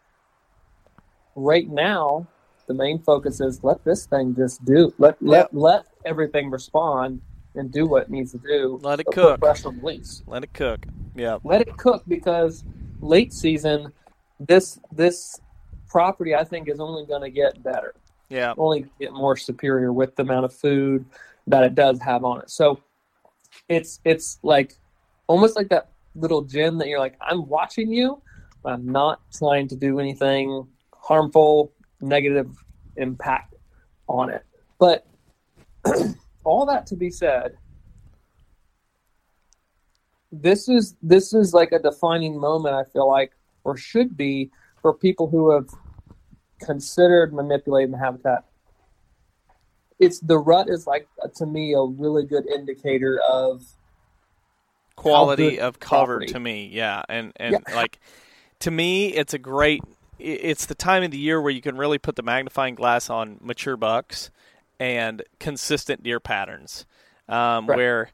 right 1.37 1.69
now, 1.69 2.27
the 2.67 2.75
main 2.75 2.99
focus 2.99 3.41
is 3.41 3.63
let 3.63 3.85
this 3.85 4.07
thing 4.07 4.35
just 4.35 4.65
do. 4.65 4.93
Let 4.99 5.23
let 5.23 5.55
let 5.55 5.87
everything 6.05 6.51
respond 6.51 7.21
and 7.55 7.71
do 7.71 7.87
what 7.87 8.03
it 8.05 8.11
needs 8.11 8.33
to 8.33 8.39
do. 8.39 8.81
Let 8.83 9.01
it 9.01 9.07
cook. 9.13 9.41
On. 9.43 10.03
Let 10.27 10.43
it 10.43 10.53
cook. 10.53 10.85
Yeah. 11.15 11.39
Let 11.45 11.61
it 11.63 11.77
cook 11.77 12.03
because 12.09 12.65
late 13.01 13.33
season, 13.33 13.93
this 14.41 14.81
this 14.91 15.41
property 15.89 16.35
I 16.35 16.43
think 16.45 16.69
is 16.69 16.81
only 16.81 17.07
going 17.07 17.23
to 17.23 17.31
get 17.31 17.63
better 17.63 17.95
Yeah. 18.29 18.53
only 18.59 18.87
get 19.01 19.13
more 19.13 19.37
superior 19.37 19.93
with 19.93 20.17
the 20.17 20.23
amount 20.23 20.45
of 20.45 20.53
food 20.53 21.05
that 21.47 21.63
it 21.63 21.75
does 21.77 22.01
have 22.01 22.25
on 22.25 22.41
it. 22.41 22.51
So 22.51 22.81
it's 23.69 24.01
it's 24.05 24.39
like 24.43 24.75
almost 25.29 25.55
like 25.57 25.69
that 25.69 25.91
little 26.17 26.43
gym 26.43 26.79
that 26.79 26.89
you're 26.89 26.99
like, 26.99 27.17
I'm 27.21 27.47
watching 27.47 27.91
you, 27.93 28.21
but 28.63 28.73
I'm 28.73 28.87
not 28.91 29.21
trying 29.33 29.69
to 29.69 29.77
do 29.77 30.01
anything 30.01 30.67
harmful, 31.07 31.73
negative 32.01 32.51
impact 32.97 33.55
on 34.09 34.29
it. 34.31 34.45
But 34.79 35.07
all 36.45 36.67
that 36.67 36.87
to 36.89 36.97
be 36.97 37.11
said, 37.11 37.57
this 40.33 40.69
is 40.69 40.97
this 41.03 41.33
is 41.33 41.55
like 41.55 41.73
a 41.73 41.79
defining 41.79 42.39
moment 42.39 42.75
I 42.75 42.85
feel 42.85 43.09
like 43.09 43.33
or 43.65 43.77
should 43.77 44.17
be 44.17 44.51
for 44.83 44.93
people 44.93 45.29
who 45.29 45.51
have 45.53 45.69
considered 46.61 47.33
manipulating 47.33 47.93
the 47.93 47.99
habitat. 47.99 48.45
It's 49.99 50.21
the 50.21 50.39
rut 50.39 50.69
is 50.69 50.87
like 50.87 51.09
uh, 51.23 51.29
to 51.37 51.47
me 51.47 51.73
a 51.75 51.83
really 51.83 52.25
good 52.25 52.47
indicator 52.49 53.21
of 53.31 53.63
Quality 54.97 55.61
of 55.61 55.79
cover 55.79 56.17
property. 56.17 56.33
to 56.33 56.41
me. 56.41 56.69
Yeah. 56.73 57.03
And 57.09 57.33
and 57.37 57.53
Yeah. 57.53 57.75
like 57.75 58.01
to 58.61 58.71
me, 58.71 59.15
it's 59.15 59.35
a 59.35 59.39
great. 59.39 59.83
It's 60.19 60.67
the 60.67 60.75
time 60.75 61.03
of 61.03 61.11
the 61.11 61.19
year 61.19 61.41
where 61.41 61.53
you 61.53 61.61
can 61.61 61.77
really 61.77 61.99
put 61.99 62.17
the 62.17 62.23
magnifying 62.23 62.75
glass 62.75 63.11
on 63.11 63.39
mature 63.43 63.77
bucks 63.77 64.31
and 64.81 65.23
consistent 65.41 66.03
deer 66.03 66.21
patterns. 66.21 66.87
Um, 67.29 67.67
Right. 67.67 67.77
Where 67.77 68.11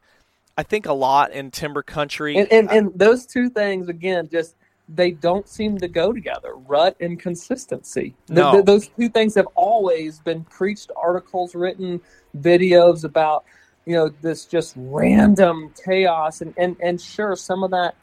I 0.57 0.63
think 0.63 0.87
a 0.87 0.93
lot 0.93 1.33
in 1.33 1.51
timber 1.51 1.83
country. 1.83 2.37
and, 2.37 2.51
and 2.53 2.71
and 2.71 2.93
those 2.95 3.25
two 3.27 3.49
things 3.49 3.89
again 3.89 4.29
just 4.31 4.55
they 4.89 5.13
don't 5.13 5.49
seem 5.49 5.79
to 5.79 5.89
go 5.89 6.13
together 6.13 6.55
rut 6.55 6.97
and 7.01 7.19
consistency 7.19 8.15
Th- 8.27 8.37
No. 8.37 8.53
th- 8.53 8.65
those 8.65 8.89
two 8.89 9.09
things 9.09 9.35
have 9.37 9.47
always 9.55 10.19
been 10.19 10.45
preached 10.45 10.91
articles 10.97 11.55
written 11.55 12.01
videos 12.39 13.05
about 13.05 13.45
you 13.87 13.95
know 13.95 14.11
this 14.21 14.45
just 14.45 14.75
random 14.77 15.73
chaos 15.85 16.41
and 16.43 16.53
and, 16.59 16.77
and 16.81 17.01
sure 17.01 17.35
some 17.37 17.63
of 17.63 17.71
that 17.71 17.95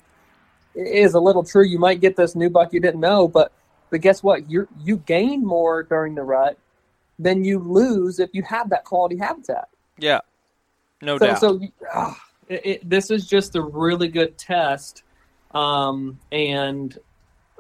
is 0.74 1.14
a 1.14 1.20
little 1.20 1.44
true 1.44 1.64
you 1.64 1.78
might 1.80 2.00
get 2.02 2.16
this 2.16 2.36
new 2.36 2.50
buck 2.50 2.74
you 2.74 2.80
didn't 2.80 3.02
know 3.02 3.28
but 3.28 3.52
but 3.90 4.02
guess 4.02 4.24
what 4.24 4.50
you 4.50 4.68
you 4.84 4.98
gain 4.98 5.46
more 5.46 5.84
during 5.84 6.16
the 6.16 6.24
rut 6.24 6.58
than 7.18 7.44
you 7.44 7.60
lose 7.60 8.20
if 8.20 8.30
you 8.34 8.44
have 8.44 8.70
that 8.70 8.86
quality 8.86 9.18
habitat 9.18 9.70
yeah. 10.00 10.20
No 11.02 11.18
so, 11.18 11.28
doubt. 11.28 11.40
so 11.40 11.62
ah, 11.94 12.22
it, 12.48 12.66
it, 12.66 12.90
this 12.90 13.12
is 13.12 13.28
just 13.28 13.56
a 13.56 13.62
really 13.62 14.08
good 14.08 14.38
test, 14.38 15.04
um, 15.54 16.20
and 16.32 16.98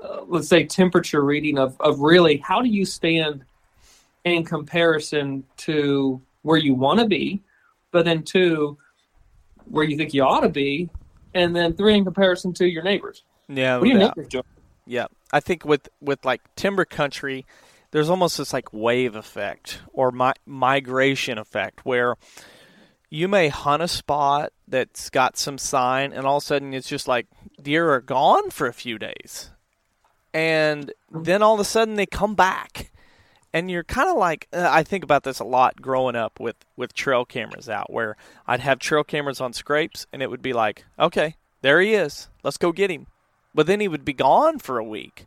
uh, 0.03 0.21
let's 0.27 0.47
say 0.47 0.65
temperature 0.65 1.23
reading 1.23 1.57
of, 1.57 1.79
of 1.79 1.99
really 1.99 2.37
how 2.37 2.61
do 2.61 2.69
you 2.69 2.85
stand 2.85 3.43
in 4.25 4.43
comparison 4.43 5.43
to 5.57 6.21
where 6.41 6.57
you 6.57 6.73
want 6.73 6.99
to 6.99 7.05
be, 7.05 7.41
but 7.91 8.05
then 8.05 8.23
two, 8.23 8.77
where 9.65 9.85
you 9.85 9.95
think 9.95 10.13
you 10.13 10.23
ought 10.23 10.41
to 10.41 10.49
be, 10.49 10.89
and 11.33 11.55
then 11.55 11.73
three 11.73 11.95
in 11.95 12.03
comparison 12.03 12.53
to 12.53 12.67
your 12.67 12.83
neighbors. 12.83 13.23
yeah. 13.47 13.77
What 13.77 13.83
no 13.83 13.91
your 13.91 13.99
doubt. 13.99 14.17
neighbors 14.17 14.29
doing? 14.29 14.43
Yeah, 14.85 15.05
I 15.31 15.39
think 15.39 15.65
with 15.65 15.89
with 16.01 16.25
like 16.25 16.41
timber 16.55 16.85
country, 16.85 17.45
there's 17.91 18.09
almost 18.09 18.37
this 18.37 18.53
like 18.53 18.71
wave 18.73 19.15
effect 19.15 19.81
or 19.93 20.11
mi- 20.11 20.33
migration 20.45 21.37
effect 21.37 21.85
where 21.85 22.15
you 23.09 23.27
may 23.27 23.49
hunt 23.49 23.81
a 23.81 23.87
spot 23.87 24.51
that's 24.67 25.09
got 25.09 25.37
some 25.37 25.57
sign, 25.57 26.13
and 26.13 26.25
all 26.25 26.37
of 26.37 26.43
a 26.43 26.45
sudden 26.45 26.73
it's 26.73 26.87
just 26.87 27.07
like 27.07 27.27
deer 27.61 27.91
are 27.91 28.01
gone 28.01 28.49
for 28.49 28.67
a 28.67 28.73
few 28.73 28.97
days, 28.97 29.51
and 30.33 30.93
then 31.11 31.41
all 31.41 31.53
of 31.53 31.59
a 31.59 31.65
sudden 31.65 31.95
they 31.95 32.05
come 32.05 32.35
back. 32.35 32.91
And 33.51 33.71
you're 33.71 33.83
kind 33.83 34.07
of 34.07 34.15
like 34.15 34.47
uh, 34.53 34.67
I 34.69 34.83
think 34.83 35.03
about 35.03 35.23
this 35.23 35.39
a 35.39 35.43
lot 35.43 35.81
growing 35.81 36.15
up 36.15 36.39
with 36.39 36.55
with 36.75 36.93
trail 36.93 37.25
cameras 37.25 37.67
out, 37.67 37.91
where 37.91 38.15
I'd 38.45 38.59
have 38.59 38.77
trail 38.77 39.03
cameras 39.03 39.41
on 39.41 39.53
scrapes, 39.53 40.05
and 40.13 40.21
it 40.21 40.29
would 40.29 40.43
be 40.43 40.53
like, 40.53 40.85
okay, 40.99 41.35
there 41.61 41.81
he 41.81 41.93
is, 41.95 42.29
let's 42.43 42.57
go 42.57 42.71
get 42.71 42.91
him 42.91 43.07
but 43.53 43.65
then 43.67 43.79
he 43.79 43.87
would 43.87 44.05
be 44.05 44.13
gone 44.13 44.59
for 44.59 44.77
a 44.77 44.83
week 44.83 45.25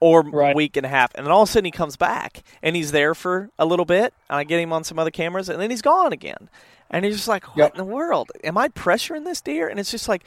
or 0.00 0.22
Right. 0.22 0.54
week 0.54 0.76
and 0.76 0.84
a 0.84 0.88
half 0.90 1.14
and 1.14 1.26
then 1.26 1.32
all 1.32 1.42
of 1.42 1.48
a 1.48 1.52
sudden 1.52 1.64
he 1.64 1.70
comes 1.70 1.96
back 1.96 2.42
and 2.62 2.76
he's 2.76 2.92
there 2.92 3.14
for 3.14 3.50
a 3.58 3.64
little 3.64 3.84
bit 3.86 4.12
and 4.28 4.36
i 4.38 4.44
get 4.44 4.60
him 4.60 4.72
on 4.72 4.84
some 4.84 4.98
other 4.98 5.10
cameras 5.10 5.48
and 5.48 5.60
then 5.60 5.70
he's 5.70 5.82
gone 5.82 6.12
again 6.12 6.50
and 6.90 7.04
he's 7.04 7.16
just 7.16 7.28
like 7.28 7.44
what 7.56 7.56
Yep. 7.56 7.72
in 7.72 7.78
the 7.78 7.84
world 7.94 8.30
am 8.44 8.58
i 8.58 8.68
pressuring 8.68 9.24
this 9.24 9.40
deer 9.40 9.68
and 9.68 9.80
it's 9.80 9.90
just 9.90 10.08
like 10.08 10.24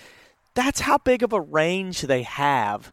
that's 0.56 0.82
how 0.82 0.98
big 0.98 1.22
of 1.24 1.34
a 1.34 1.40
range 1.42 2.02
they 2.02 2.24
have 2.24 2.92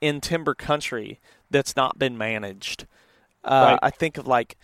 in 0.00 0.20
timber 0.20 0.54
country 0.54 1.20
that's 1.50 1.76
not 1.76 1.98
been 1.98 2.18
managed 2.18 2.86
uh, 3.44 3.70
Right. 3.72 3.78
i 3.82 3.90
think 3.90 4.18
of 4.18 4.26
like 4.26 4.56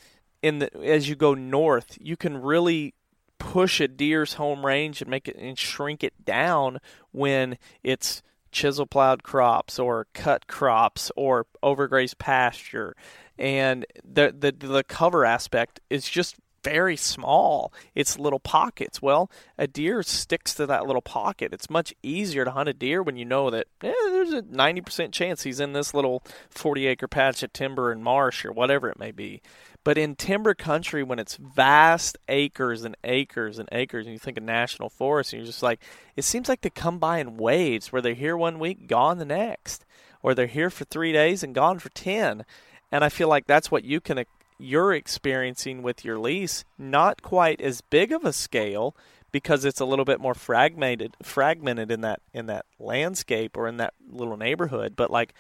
in 0.43 0.59
the 0.59 0.77
as 0.83 1.09
you 1.09 1.15
go 1.15 1.35
north 1.35 1.97
you 2.01 2.17
can 2.17 2.37
really 2.43 2.95
push 3.39 3.81
a 3.81 3.87
deer's 3.87 4.35
home 4.35 4.67
range 4.67 5.01
and 5.01 5.09
make 5.09 5.29
it 5.29 5.37
and 5.37 5.57
shrink 5.57 6.03
it 6.03 6.25
down 6.25 6.81
when 7.13 7.59
it's 7.85 8.23
chisel 8.55 8.87
plowed 8.87 9.23
crops 9.23 9.79
or 9.79 10.07
cut 10.15 10.47
crops 10.47 11.13
or 11.17 11.47
overgrazed 11.63 12.19
pasture. 12.19 12.97
And 13.39 13.85
the 14.03 14.35
the 14.37 14.53
the 14.53 14.85
cover 14.85 15.27
aspect 15.27 15.81
is 15.91 16.09
just 16.09 16.37
very 16.63 16.97
small. 16.97 17.75
It's 17.95 18.19
little 18.19 18.39
pockets. 18.39 19.03
Well 19.03 19.31
a 19.59 19.67
deer 19.67 20.03
sticks 20.03 20.55
to 20.55 20.67
that 20.67 20.87
little 20.87 21.03
pocket. 21.03 21.53
It's 21.53 21.69
much 21.69 21.93
easier 22.03 22.45
to 22.45 22.53
hunt 22.53 22.71
a 22.71 22.73
deer 22.73 23.03
when 23.03 23.17
you 23.17 23.27
know 23.27 23.51
that 23.51 23.67
eh, 23.83 23.93
there's 23.93 24.33
a 24.33 24.43
90% 24.43 25.13
chance 25.13 25.43
he's 25.43 25.61
in 25.61 25.75
this 25.75 25.93
little 25.93 26.23
40 26.49 26.87
acre 26.87 27.09
patch 27.09 27.43
of 27.43 27.53
timber 27.53 27.93
and 27.93 28.03
marsh 28.03 28.45
or 28.45 28.53
whatever 28.53 28.89
it 28.89 28.99
may 28.99 29.11
be 29.11 29.43
but 29.85 29.99
in 29.99 30.17
timber 30.17 30.55
country, 30.55 31.03
when 31.03 31.19
it's 31.19 31.37
vast 31.37 32.17
acres 32.29 32.85
and 32.85 32.97
acres 33.05 33.59
and 33.59 33.69
acres, 33.71 34.07
and 34.07 34.15
you 34.15 34.19
think 34.19 34.39
of 34.39 34.43
national 34.43 34.89
forests, 34.89 35.33
and 35.33 35.41
you're 35.41 35.47
just 35.47 35.63
like, 35.63 35.81
it 36.17 36.25
seems 36.25 36.49
like 36.49 36.63
they 36.63 36.71
come 36.71 36.99
by 36.99 37.19
in 37.19 37.37
waves 37.37 37.93
where 37.93 38.01
they're 38.01 38.15
here 38.15 38.37
one 38.37 38.59
week, 38.59 38.87
gone 38.87 39.19
the 39.19 39.27
next, 39.27 39.85
or 40.23 40.35
they're 40.35 40.47
here 40.47 40.71
for 40.71 40.87
three 40.87 41.13
days 41.13 41.43
and 41.43 41.55
gone 41.55 41.79
for 41.79 41.91
10. 41.91 42.47
And 42.91 43.05
I 43.05 43.11
feel 43.11 43.29
like 43.29 43.47
that's 43.47 43.71
what 43.71 43.85
you 43.85 44.01
can, 44.01 44.19
uh, 44.19 44.25
you're 44.59 44.95
experiencing 44.95 45.83
with 45.83 46.03
your 46.03 46.19
lease. 46.19 46.65
Not 46.79 47.21
quite 47.21 47.61
as 47.61 47.83
big 47.83 48.11
of 48.11 48.25
a 48.25 48.33
scale 48.33 48.97
because 49.33 49.67
it's 49.67 49.81
a 49.81 49.85
little 49.85 50.07
bit 50.07 50.21
more 50.21 50.35
fragmented, 50.35 51.15
fragmented 51.23 51.91
in 51.91 52.01
that, 52.01 52.21
in 52.33 52.47
that 52.47 52.65
landscape 52.79 53.55
or 53.55 53.69
in 53.69 53.77
that 53.77 53.93
little 54.09 54.39
neighborhood. 54.39 54.95
But 54.97 55.11
like, 55.11 55.35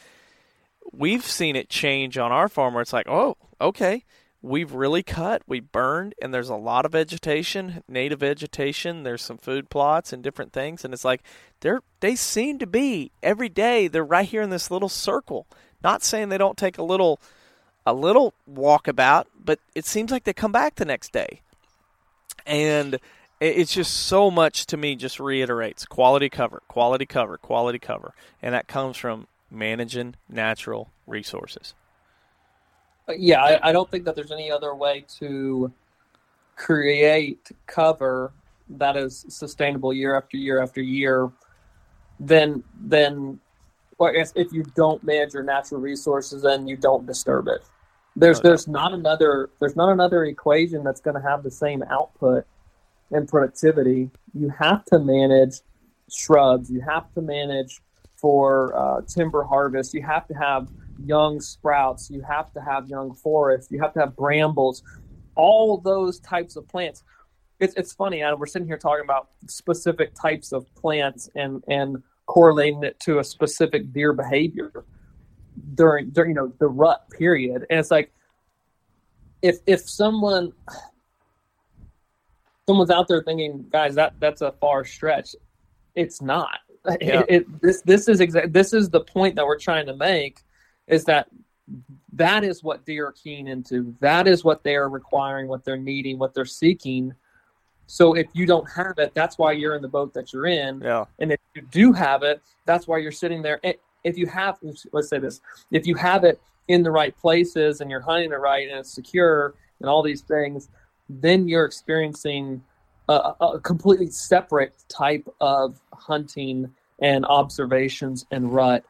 we've 0.92 1.24
seen 1.24 1.56
it 1.56 1.70
change 1.70 2.18
on 2.18 2.30
our 2.30 2.48
farm 2.48 2.74
where 2.74 2.82
it's 2.82 2.92
like, 2.92 3.08
oh, 3.08 3.36
okay, 3.60 4.04
we've 4.44 4.74
really 4.74 5.02
cut, 5.02 5.42
we 5.46 5.58
burned, 5.58 6.14
and 6.20 6.32
there's 6.32 6.50
a 6.50 6.54
lot 6.54 6.84
of 6.84 6.92
vegetation, 6.92 7.82
native 7.88 8.20
vegetation. 8.20 9.02
There's 9.02 9.22
some 9.22 9.38
food 9.38 9.70
plots 9.70 10.12
and 10.12 10.22
different 10.22 10.52
things, 10.52 10.84
and 10.84 10.92
it's 10.92 11.04
like 11.04 11.22
they're 11.60 11.80
they 12.00 12.14
seem 12.14 12.58
to 12.58 12.66
be 12.66 13.10
every 13.22 13.48
day. 13.48 13.88
They're 13.88 14.04
right 14.04 14.28
here 14.28 14.42
in 14.42 14.50
this 14.50 14.70
little 14.70 14.90
circle. 14.90 15.46
Not 15.82 16.02
saying 16.02 16.28
they 16.28 16.38
don't 16.38 16.58
take 16.58 16.76
a 16.76 16.82
little 16.82 17.20
a 17.86 17.94
little 17.94 18.34
walkabout, 18.50 19.24
but 19.42 19.60
it 19.74 19.86
seems 19.86 20.10
like 20.10 20.24
they 20.24 20.34
come 20.34 20.52
back 20.52 20.74
the 20.74 20.84
next 20.84 21.12
day, 21.12 21.40
and 22.44 22.98
it's 23.40 23.72
just 23.72 23.94
so 23.94 24.30
much 24.30 24.66
to 24.66 24.76
me. 24.76 24.94
Just 24.94 25.18
reiterates 25.18 25.86
quality 25.86 26.28
cover, 26.28 26.62
quality 26.68 27.06
cover, 27.06 27.38
quality 27.38 27.78
cover, 27.78 28.12
and 28.42 28.52
that 28.54 28.68
comes 28.68 28.98
from 28.98 29.26
managing 29.50 30.16
natural 30.28 30.90
resources. 31.06 31.72
Yeah, 33.08 33.42
I, 33.42 33.68
I 33.68 33.72
don't 33.72 33.90
think 33.90 34.04
that 34.04 34.14
there's 34.14 34.32
any 34.32 34.50
other 34.50 34.74
way 34.74 35.04
to 35.18 35.72
create 36.56 37.50
cover 37.66 38.32
that 38.68 38.96
is 38.96 39.26
sustainable 39.28 39.92
year 39.92 40.16
after 40.16 40.36
year 40.36 40.62
after 40.62 40.80
year 40.80 41.30
than 42.18 42.62
than 42.86 43.40
well, 43.98 44.12
if 44.14 44.52
you 44.52 44.64
don't 44.74 45.02
manage 45.04 45.34
your 45.34 45.42
natural 45.42 45.80
resources 45.80 46.44
and 46.44 46.68
you 46.68 46.76
don't 46.76 47.06
disturb 47.06 47.48
it. 47.48 47.62
There's 48.16 48.38
No 48.38 48.50
there's 48.50 48.68
not 48.68 48.92
another 48.92 49.50
there's 49.60 49.76
not 49.76 49.90
another 49.90 50.24
equation 50.24 50.82
that's 50.82 51.00
going 51.00 51.20
to 51.20 51.22
have 51.22 51.42
the 51.42 51.50
same 51.50 51.82
output 51.90 52.46
and 53.10 53.28
productivity. 53.28 54.10
You 54.32 54.48
have 54.50 54.84
to 54.86 54.98
manage 54.98 55.60
shrubs. 56.10 56.70
You 56.70 56.80
have 56.80 57.12
to 57.14 57.20
manage 57.20 57.80
for 58.16 58.74
uh, 58.76 59.02
timber 59.02 59.44
harvest. 59.44 59.94
You 59.94 60.02
have 60.02 60.26
to 60.28 60.34
have 60.34 60.68
young 61.04 61.40
sprouts. 61.40 62.10
You 62.10 62.22
have 62.22 62.52
to 62.52 62.60
have 62.60 62.88
young 62.88 63.14
forests. 63.14 63.70
You 63.70 63.80
have 63.80 63.92
to 63.94 64.00
have 64.00 64.16
brambles. 64.16 64.82
All 65.34 65.78
those 65.78 66.20
types 66.20 66.56
of 66.56 66.68
plants. 66.68 67.02
It's, 67.60 67.74
it's 67.74 67.92
funny. 67.92 68.22
Adam, 68.22 68.38
we're 68.38 68.46
sitting 68.46 68.68
here 68.68 68.78
talking 68.78 69.04
about 69.04 69.30
specific 69.46 70.14
types 70.14 70.52
of 70.52 70.72
plants 70.74 71.30
and, 71.34 71.62
and 71.68 72.02
correlating 72.26 72.82
it 72.84 72.98
to 73.00 73.18
a 73.18 73.24
specific 73.24 73.92
deer 73.92 74.12
behavior 74.12 74.84
during 75.74 76.10
during 76.10 76.30
you 76.30 76.34
know 76.34 76.52
the 76.58 76.66
rut 76.66 77.08
period. 77.10 77.66
And 77.70 77.78
it's 77.78 77.90
like 77.90 78.12
if 79.42 79.58
if 79.66 79.88
someone 79.88 80.52
someone's 82.66 82.90
out 82.90 83.08
there 83.08 83.22
thinking, 83.22 83.66
guys, 83.70 83.94
that 83.94 84.14
that's 84.20 84.42
a 84.42 84.52
far 84.52 84.84
stretch. 84.84 85.34
It's 85.94 86.20
not. 86.20 86.58
Yeah. 87.00 87.20
It, 87.20 87.26
it, 87.28 87.62
this 87.62 87.82
this 87.82 88.08
is 88.08 88.20
exact. 88.20 88.52
This 88.52 88.72
is 88.72 88.90
the 88.90 89.00
point 89.00 89.36
that 89.36 89.46
we're 89.46 89.58
trying 89.58 89.86
to 89.86 89.96
make, 89.96 90.43
is 90.86 91.04
that 91.04 91.28
that 92.12 92.44
is 92.44 92.62
what 92.62 92.84
deer 92.84 93.08
are 93.08 93.12
keen 93.12 93.48
into. 93.48 93.94
That 94.00 94.28
is 94.28 94.44
what 94.44 94.62
they 94.62 94.76
are 94.76 94.88
requiring, 94.88 95.48
what 95.48 95.64
they're 95.64 95.76
needing, 95.76 96.18
what 96.18 96.34
they're 96.34 96.44
seeking. 96.44 97.14
So 97.86 98.14
if 98.14 98.26
you 98.32 98.46
don't 98.46 98.68
have 98.70 98.98
it, 98.98 99.12
that's 99.14 99.38
why 99.38 99.52
you're 99.52 99.74
in 99.74 99.82
the 99.82 99.88
boat 99.88 100.14
that 100.14 100.32
you're 100.32 100.46
in. 100.46 100.80
Yeah. 100.80 101.04
And 101.18 101.32
if 101.32 101.40
you 101.54 101.62
do 101.62 101.92
have 101.92 102.22
it, 102.22 102.40
that's 102.66 102.86
why 102.86 102.98
you're 102.98 103.12
sitting 103.12 103.42
there. 103.42 103.60
If 104.04 104.18
you 104.18 104.26
have, 104.26 104.58
let's 104.92 105.08
say 105.08 105.18
this, 105.18 105.40
if 105.70 105.86
you 105.86 105.94
have 105.96 106.24
it 106.24 106.40
in 106.68 106.82
the 106.82 106.90
right 106.90 107.16
places 107.16 107.80
and 107.80 107.90
you're 107.90 108.00
hunting 108.00 108.32
it 108.32 108.36
right 108.36 108.68
and 108.68 108.78
it's 108.78 108.92
secure 108.92 109.54
and 109.80 109.88
all 109.88 110.02
these 110.02 110.22
things, 110.22 110.68
then 111.08 111.48
you're 111.48 111.64
experiencing 111.64 112.62
a, 113.08 113.32
a 113.40 113.60
completely 113.60 114.08
separate 114.08 114.74
type 114.88 115.28
of 115.40 115.80
hunting 115.92 116.70
and 117.00 117.24
observations 117.26 118.24
and 118.30 118.54
rut. 118.54 118.84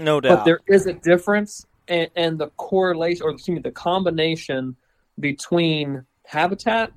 No 0.00 0.20
doubt. 0.20 0.38
But 0.38 0.44
there 0.44 0.60
is 0.66 0.86
a 0.86 0.92
difference, 0.92 1.66
and, 1.88 2.10
and 2.16 2.38
the 2.38 2.48
correlation, 2.56 3.24
or 3.24 3.30
excuse 3.30 3.56
me, 3.56 3.60
the 3.60 3.70
combination 3.70 4.76
between 5.18 6.04
habitat 6.24 6.92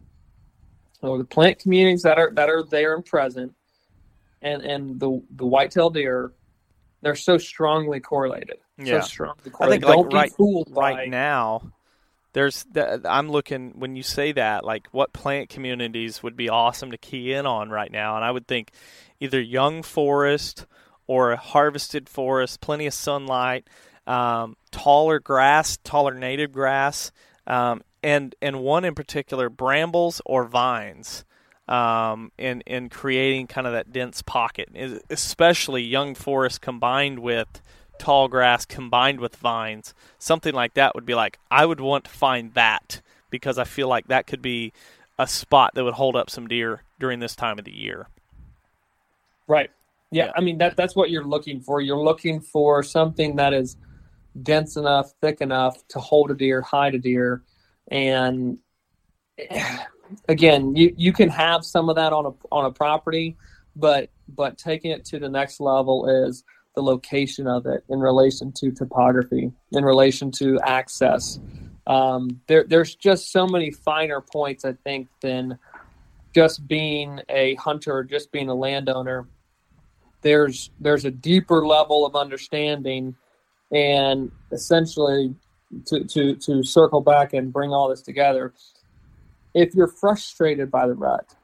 or 1.01 1.17
the 1.17 1.25
plant 1.25 1.59
communities 1.59 2.03
that 2.03 2.17
are 2.17 2.31
that 2.35 2.49
are 2.49 2.63
there 2.63 2.95
and 2.95 3.05
present, 3.05 3.53
and 4.41 4.61
and 4.63 4.99
the 4.99 5.21
the 5.35 5.45
whitetail 5.45 5.89
deer, 5.89 6.31
they're 7.01 7.15
so 7.15 7.37
strongly 7.37 7.99
correlated. 7.99 8.57
Yeah. 8.77 9.01
So 9.01 9.07
strongly 9.07 9.51
I 9.59 9.69
think 9.69 9.85
like 9.85 9.95
Don't 9.95 10.13
right 10.13 10.29
be 10.29 10.35
fooled 10.35 10.69
right 10.71 11.09
now 11.09 11.73
there's 12.33 12.65
the, 12.71 13.01
I'm 13.05 13.29
looking 13.29 13.79
when 13.79 13.95
you 13.95 14.03
say 14.03 14.31
that 14.33 14.65
like 14.65 14.87
what 14.91 15.13
plant 15.13 15.49
communities 15.49 16.21
would 16.21 16.35
be 16.35 16.49
awesome 16.49 16.91
to 16.91 16.97
key 16.97 17.31
in 17.31 17.45
on 17.45 17.69
right 17.69 17.91
now 17.91 18.15
and 18.15 18.25
I 18.25 18.31
would 18.31 18.47
think 18.47 18.71
either 19.19 19.39
young 19.39 19.83
forest 19.83 20.65
or 21.07 21.35
harvested 21.35 22.07
forest 22.09 22.61
plenty 22.61 22.85
of 22.85 22.93
sunlight 22.93 23.67
um, 24.07 24.55
taller 24.71 25.19
grass 25.19 25.77
taller 25.83 26.13
native 26.13 26.51
grass 26.51 27.11
um, 27.47 27.81
and 28.01 28.35
and 28.41 28.59
one 28.61 28.85
in 28.85 28.95
particular 28.95 29.49
brambles 29.49 30.21
or 30.25 30.45
vines 30.45 31.25
um, 31.67 32.31
in 32.37 32.61
in 32.61 32.89
creating 32.89 33.47
kind 33.47 33.65
of 33.65 33.73
that 33.73 33.91
dense 33.91 34.21
pocket 34.21 34.69
especially 35.09 35.81
young 35.81 36.13
forest 36.15 36.61
combined 36.61 37.19
with 37.19 37.61
tall 37.97 38.27
grass 38.27 38.65
combined 38.65 39.19
with 39.19 39.35
vines, 39.35 39.93
something 40.19 40.53
like 40.53 40.73
that 40.73 40.95
would 40.95 41.05
be 41.05 41.15
like 41.15 41.39
I 41.49 41.65
would 41.65 41.79
want 41.79 42.05
to 42.05 42.11
find 42.11 42.53
that 42.53 43.01
because 43.29 43.57
I 43.57 43.63
feel 43.63 43.87
like 43.87 44.07
that 44.07 44.27
could 44.27 44.41
be 44.41 44.73
a 45.17 45.27
spot 45.27 45.71
that 45.75 45.83
would 45.83 45.93
hold 45.93 46.15
up 46.15 46.29
some 46.29 46.47
deer 46.47 46.83
during 46.99 47.19
this 47.19 47.35
time 47.35 47.59
of 47.59 47.65
the 47.65 47.75
year. 47.75 48.07
Right. 49.47 49.71
Yeah, 50.13 50.25
Yeah. 50.25 50.31
I 50.35 50.41
mean 50.41 50.57
that 50.59 50.75
that's 50.75 50.95
what 50.95 51.09
you're 51.09 51.25
looking 51.25 51.61
for. 51.61 51.81
You're 51.81 52.03
looking 52.03 52.39
for 52.39 52.83
something 52.83 53.35
that 53.37 53.53
is 53.53 53.77
dense 54.41 54.77
enough, 54.77 55.11
thick 55.21 55.41
enough 55.41 55.87
to 55.89 55.99
hold 55.99 56.31
a 56.31 56.35
deer, 56.35 56.61
hide 56.61 56.95
a 56.95 56.99
deer, 56.99 57.43
and 57.89 58.57
again, 60.29 60.75
you 60.75 60.93
you 60.97 61.13
can 61.13 61.29
have 61.29 61.65
some 61.65 61.89
of 61.89 61.95
that 61.95 62.13
on 62.13 62.25
a 62.25 62.31
on 62.51 62.65
a 62.65 62.71
property, 62.71 63.35
but 63.75 64.09
but 64.29 64.57
taking 64.57 64.91
it 64.91 65.05
to 65.05 65.19
the 65.19 65.29
next 65.29 65.59
level 65.59 66.07
is 66.07 66.43
the 66.75 66.81
location 66.81 67.47
of 67.47 67.65
it 67.65 67.83
in 67.89 67.99
relation 67.99 68.51
to 68.51 68.71
topography, 68.71 69.51
in 69.71 69.85
relation 69.85 70.31
to 70.31 70.59
access. 70.65 71.39
Um, 71.85 72.41
there, 72.47 72.63
there's 72.63 72.95
just 72.95 73.31
so 73.31 73.45
many 73.45 73.69
finer 73.71 74.21
points, 74.21 74.65
I 74.65 74.73
think, 74.73 75.09
than 75.21 75.57
just 76.33 76.67
being 76.67 77.19
a 77.29 77.55
hunter, 77.55 78.03
just 78.03 78.31
being 78.31 78.49
a 78.49 78.55
landowner. 78.55 79.27
There's 80.23 80.71
there's 80.79 81.05
a 81.05 81.11
deeper 81.11 81.65
level 81.65 82.05
of 82.05 82.15
understanding, 82.15 83.15
and 83.71 84.31
essentially, 84.51 85.35
to 85.85 86.03
to 86.05 86.35
to 86.35 86.63
circle 86.63 87.01
back 87.01 87.33
and 87.33 87.51
bring 87.53 87.71
all 87.71 87.89
this 87.89 88.01
together. 88.01 88.53
If 89.53 89.75
you're 89.75 89.87
frustrated 89.87 90.71
by 90.71 90.87
the 90.87 90.93
rut, 90.93 91.35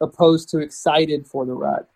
opposed 0.00 0.50
to 0.50 0.58
excited 0.58 1.26
for 1.26 1.44
the 1.46 1.54
rut, 1.54 1.88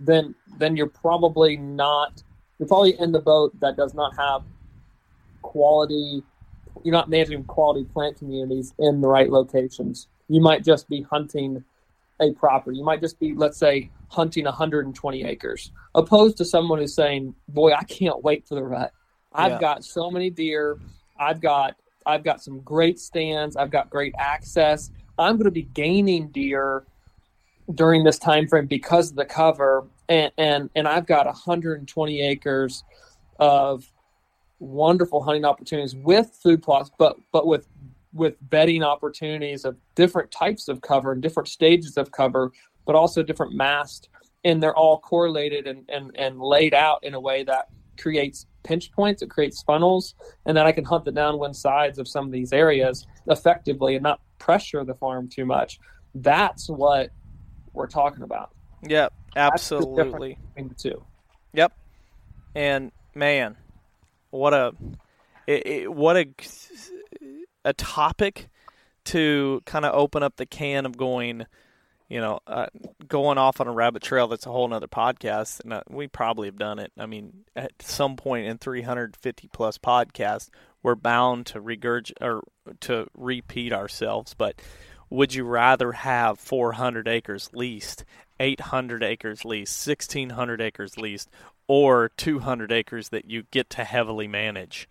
then 0.00 0.34
then 0.58 0.76
you're 0.76 0.88
probably 0.88 1.56
not 1.56 2.22
you're 2.58 2.68
probably 2.68 2.98
in 2.98 3.12
the 3.12 3.20
boat 3.20 3.58
that 3.60 3.76
does 3.76 3.94
not 3.94 4.16
have 4.16 4.42
quality 5.42 6.22
you're 6.84 6.92
not 6.92 7.10
managing 7.10 7.44
quality 7.44 7.84
plant 7.84 8.18
communities 8.18 8.72
in 8.78 9.00
the 9.00 9.06
right 9.06 9.30
locations. 9.30 10.08
You 10.28 10.40
might 10.40 10.64
just 10.64 10.88
be 10.88 11.02
hunting 11.02 11.64
a 12.22 12.32
property. 12.32 12.78
You 12.78 12.84
might 12.84 13.00
just 13.00 13.18
be, 13.18 13.34
let's 13.34 13.58
say, 13.58 13.90
hunting 14.08 14.44
120 14.44 15.24
acres, 15.24 15.72
opposed 15.94 16.36
to 16.38 16.44
someone 16.44 16.78
who's 16.78 16.94
saying, 16.94 17.34
"Boy, 17.48 17.72
I 17.72 17.84
can't 17.84 18.22
wait 18.22 18.46
for 18.46 18.54
the 18.54 18.62
rut. 18.62 18.92
I've 19.32 19.52
Yeah. 19.52 19.60
got 19.60 19.84
so 19.84 20.10
many 20.10 20.30
deer. 20.30 20.78
I've 21.18 21.40
got 21.40 21.76
I've 22.04 22.24
got 22.24 22.42
some 22.42 22.58
great 22.60 22.98
stands. 22.98 23.54
I've 23.54 23.70
got 23.70 23.88
great 23.88 24.12
access. 24.18 24.90
I'm 25.18 25.36
going 25.36 25.44
to 25.44 25.52
be 25.52 25.62
gaining 25.62 26.28
deer 26.28 26.84
during 27.72 28.02
this 28.02 28.18
time 28.18 28.48
frame 28.48 28.66
because 28.66 29.10
of 29.10 29.16
the 29.16 29.24
cover 29.24 29.84
and 30.08 30.32
and 30.36 30.68
and 30.74 30.88
I've 30.88 31.06
got 31.06 31.26
120 31.26 32.20
acres 32.20 32.82
of 33.38 33.90
wonderful 34.58 35.22
hunting 35.22 35.44
opportunities 35.44 35.94
with 35.94 36.36
food 36.42 36.60
plots 36.62 36.90
but 36.98 37.16
but 37.30 37.46
with 37.46 37.68
with 38.12 38.36
bedding 38.42 38.82
opportunities 38.82 39.64
of 39.64 39.76
different 39.94 40.30
types 40.30 40.68
of 40.68 40.80
cover 40.80 41.12
and 41.12 41.22
different 41.22 41.48
stages 41.48 41.96
of 41.96 42.10
cover 42.12 42.52
but 42.86 42.94
also 42.94 43.22
different 43.22 43.54
mast 43.54 44.08
and 44.44 44.62
they're 44.62 44.76
all 44.76 44.98
correlated 44.98 45.66
and 45.66 45.88
and, 45.88 46.10
and 46.16 46.40
laid 46.40 46.74
out 46.74 47.02
in 47.02 47.14
a 47.14 47.20
way 47.20 47.42
that 47.42 47.68
creates 47.98 48.46
pinch 48.64 48.92
points 48.92 49.22
it 49.22 49.30
creates 49.30 49.62
funnels 49.62 50.14
and 50.46 50.56
then 50.56 50.66
I 50.66 50.72
can 50.72 50.84
hunt 50.84 51.04
the 51.04 51.12
downwind 51.12 51.56
sides 51.56 51.98
of 51.98 52.08
some 52.08 52.26
of 52.26 52.32
these 52.32 52.52
areas 52.52 53.06
effectively 53.28 53.94
and 53.94 54.02
not 54.02 54.20
pressure 54.38 54.84
the 54.84 54.94
farm 54.94 55.28
too 55.28 55.44
much 55.44 55.78
that's 56.16 56.68
what 56.68 57.10
we're 57.72 57.86
talking 57.86 58.22
about 58.22 58.52
Yep, 58.88 59.12
absolutely. 59.36 60.38
between 60.48 60.68
the 60.68 60.74
two. 60.74 61.04
Yep. 61.54 61.72
And 62.54 62.92
man, 63.14 63.56
what 64.30 64.52
a 64.52 64.72
it, 65.46 65.66
it, 65.66 65.92
what 65.92 66.16
a 66.16 66.26
a 67.64 67.72
topic 67.72 68.48
to 69.04 69.62
kind 69.64 69.84
of 69.84 69.94
open 69.94 70.22
up 70.22 70.36
the 70.36 70.46
can 70.46 70.86
of 70.86 70.96
going, 70.96 71.46
you 72.08 72.20
know, 72.20 72.40
uh, 72.46 72.66
going 73.08 73.38
off 73.38 73.60
on 73.60 73.66
a 73.66 73.72
rabbit 73.72 74.02
trail 74.02 74.28
that's 74.28 74.46
a 74.46 74.50
whole 74.50 74.68
nother 74.68 74.86
podcast, 74.86 75.60
and 75.60 75.72
uh, 75.72 75.82
we 75.88 76.06
probably 76.06 76.48
have 76.48 76.58
done 76.58 76.78
it. 76.78 76.92
I 76.98 77.06
mean, 77.06 77.44
at 77.56 77.72
some 77.80 78.16
point 78.16 78.46
in 78.46 78.58
350 78.58 79.48
plus 79.52 79.78
podcasts, 79.78 80.50
we're 80.82 80.94
bound 80.94 81.46
to 81.46 81.60
regurg 81.60 82.12
or 82.20 82.42
to 82.80 83.06
repeat 83.16 83.72
ourselves. 83.72 84.34
But 84.34 84.60
would 85.10 85.34
you 85.34 85.44
rather 85.44 85.92
have 85.92 86.38
400 86.38 87.06
acres 87.08 87.50
leased, 87.52 88.04
800 88.40 89.02
acres 89.02 89.44
leased, 89.44 89.86
1600 89.86 90.60
acres 90.60 90.96
leased, 90.96 91.30
or 91.68 92.10
200 92.16 92.72
acres 92.72 93.10
that 93.10 93.26
you 93.26 93.44
get 93.50 93.70
to 93.70 93.84
heavily 93.84 94.28
manage? 94.28 94.88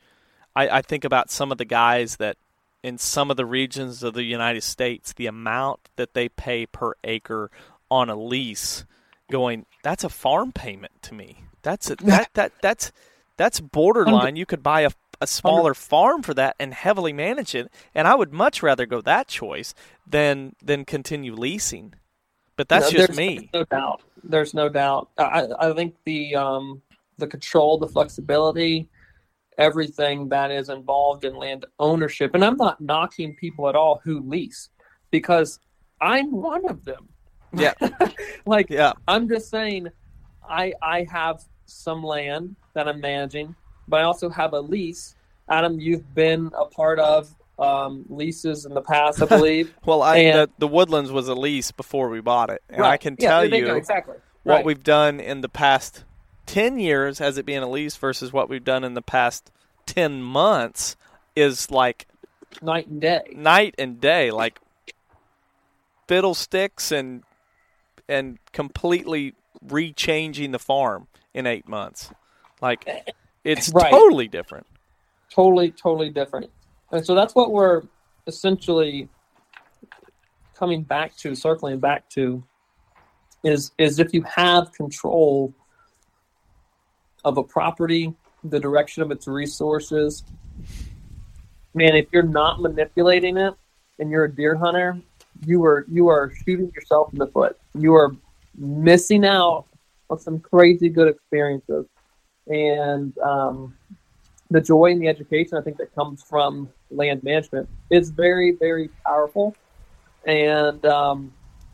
I, 0.56 0.70
I 0.70 0.82
think 0.82 1.04
about 1.04 1.32
some 1.32 1.52
of 1.52 1.58
the 1.58 1.66
guys 1.66 2.18
that 2.18 2.38
in 2.84 2.98
some 2.98 3.30
of 3.30 3.38
the 3.38 3.46
regions 3.46 4.04
of 4.04 4.13
the 4.13 4.24
United 4.24 4.62
States, 4.62 5.13
the 5.13 5.28
amount 5.28 5.89
that 5.96 6.13
they 6.13 6.30
pay 6.30 6.65
per 6.65 6.94
acre 7.04 7.52
on 7.89 8.10
a 8.10 8.15
lease, 8.15 8.86
going 9.30 9.65
that's 9.84 10.04
a 10.04 10.10
farm 10.10 10.52
payment 10.52 11.02
to 11.04 11.13
me. 11.13 11.46
That's 11.62 11.89
a, 11.91 11.96
that 11.98 12.30
that 12.34 12.54
that's 12.62 12.91
that's 13.38 13.60
borderline. 13.60 14.36
You 14.36 14.46
could 14.46 14.63
buy 14.63 14.82
a 14.82 14.91
a 15.22 15.28
smaller 15.28 15.76
farm 15.76 16.24
for 16.24 16.34
that 16.34 16.56
and 16.60 16.74
heavily 16.74 17.13
manage 17.13 17.54
it, 17.54 17.72
and 17.94 18.08
I 18.08 18.15
would 18.15 18.34
much 18.34 18.63
rather 18.63 18.88
go 18.88 19.02
that 19.02 19.28
choice 19.28 19.74
than 20.06 20.56
than 20.63 20.84
continue 20.84 21.36
leasing. 21.36 21.94
But 22.58 22.67
that's 22.67 22.91
No, 22.91 22.98
just 22.98 23.08
there's 23.10 23.17
me. 23.17 23.50
No 23.54 23.63
doubt. 23.65 24.02
There's 24.24 24.54
no 24.54 24.67
doubt. 24.67 25.10
I, 25.17 25.48
I 25.60 25.74
think 25.74 25.96
the 26.06 26.36
um, 26.36 26.82
the 27.17 27.28
control, 27.28 27.78
the 27.78 27.88
flexibility, 27.88 28.89
everything 29.58 30.30
that 30.30 30.52
is 30.52 30.70
involved 30.70 31.26
in 31.26 31.36
land 31.36 31.66
ownership, 31.80 32.34
and 32.36 32.44
I'm 32.44 32.58
not 32.58 32.80
knocking 32.82 33.36
people 33.36 33.68
at 33.70 33.76
all 33.76 34.02
who 34.04 34.20
lease 34.22 34.70
because 35.12 35.60
I'm 36.00 36.32
one 36.32 36.66
of 36.70 36.84
them. 36.86 37.10
Yeah. 37.54 37.74
like 38.46 38.70
Yeah. 38.70 38.94
I'm 39.08 39.28
just 39.28 39.50
saying, 39.50 39.88
I 40.48 40.74
I 40.82 41.06
have 41.12 41.44
some 41.66 42.04
land 42.04 42.56
that 42.74 42.88
I'm 42.88 43.00
managing, 43.02 43.56
but 43.88 44.02
I 44.02 44.04
also 44.04 44.30
have 44.30 44.54
a 44.54 44.60
lease. 44.62 45.16
Adam, 45.50 45.80
you've 45.80 46.14
been 46.16 46.50
a 46.58 46.66
part 46.66 47.00
of 47.00 47.34
um, 47.60 48.06
leases 48.10 48.66
in 48.66 48.74
the 48.74 48.82
past, 48.82 49.22
I 49.22 49.26
believe. 49.38 49.74
Well, 49.86 50.02
I 50.02 50.18
And- 50.18 50.38
the, 50.40 50.50
the 50.60 50.68
Woodlands 50.68 51.12
was 51.12 51.28
a 51.28 51.36
lease 51.36 51.72
before 51.72 52.10
we 52.10 52.22
bought 52.22 52.50
it, 52.50 52.62
and 52.70 52.84
I 52.84 52.98
can 52.98 53.16
tell 53.18 53.42
there 53.42 53.60
you 53.60 53.68
you 53.68 53.76
exactly 53.76 54.16
what 54.44 54.56
Right. 54.56 54.66
we've 54.66 54.82
done 54.84 55.20
in 55.20 55.42
the 55.42 55.50
past 55.50 56.04
10 56.52 56.80
years 56.80 57.22
as 57.22 57.38
it 57.38 57.46
being 57.46 57.64
a 57.64 57.70
lease 57.70 57.96
versus 57.96 58.34
what 58.34 58.50
we've 58.50 58.66
done 58.66 58.84
in 58.84 58.94
the 58.94 59.02
past 59.02 59.54
10 59.86 60.22
months 60.22 60.98
is 61.34 61.72
like 61.72 62.08
night 62.62 62.88
and 62.88 63.00
day. 63.00 63.22
night 63.34 63.74
and 63.78 64.02
day 64.02 64.32
like 64.32 64.60
fiddlesticks 66.10 66.92
and 66.92 67.24
and 68.10 68.38
completely 68.52 69.34
rechanging 69.66 70.52
the 70.52 70.60
farm 70.60 71.08
in 71.34 71.48
8 71.48 71.70
months 71.70 72.12
like 72.62 72.86
it's 73.46 73.70
Right. 73.74 73.90
totally 73.90 74.28
different 74.28 74.68
totally 75.34 75.72
totally 75.72 76.10
different 76.10 76.52
and 76.92 77.06
so 77.06 77.16
that's 77.16 77.34
what 77.34 77.54
we're 77.54 77.84
essentially 78.28 79.08
coming 80.54 80.84
back 80.84 81.16
to 81.16 81.34
circling 81.34 81.80
back 81.80 82.10
to 82.10 82.44
is 83.46 83.72
is 83.78 84.00
if 84.00 84.14
you 84.14 84.22
have 84.24 84.74
control 84.74 85.56
of 87.24 87.38
a 87.38 87.44
property 87.44 88.14
the 88.44 88.60
direction 88.60 89.04
of 89.04 89.12
its 89.12 89.28
resources. 89.28 90.24
Man 91.74 91.96
if 91.96 92.08
you're 92.12 92.24
not 92.24 92.62
manipulating 92.62 93.38
it 93.38 93.54
and 94.00 94.10
you're 94.10 94.26
a 94.26 94.36
deer 94.36 94.56
hunter 94.56 95.02
you 95.46 95.64
are 95.66 95.86
you 95.92 96.08
are 96.08 96.32
shooting 96.46 96.72
yourself 96.76 97.12
in 97.14 97.20
the 97.20 97.28
foot. 97.28 97.58
You 97.78 97.94
are 97.96 98.16
missing 98.58 99.26
out 99.26 99.66
on 100.10 100.20
some 100.20 100.40
crazy 100.40 100.90
good 100.90 101.08
experiences. 101.08 101.86
And 102.48 103.18
um, 103.20 103.78
the 104.50 104.62
joy 104.62 104.92
and 104.92 105.02
the 105.02 105.08
education 105.08 105.58
I 105.58 105.62
think 105.62 105.78
that 105.78 105.94
comes 105.96 106.22
from 106.24 106.70
land 106.90 107.24
management 107.24 107.70
is 107.90 108.10
very, 108.10 108.52
very 108.52 108.90
powerful, 109.06 109.56
and 110.26 110.84
um, 110.86 111.34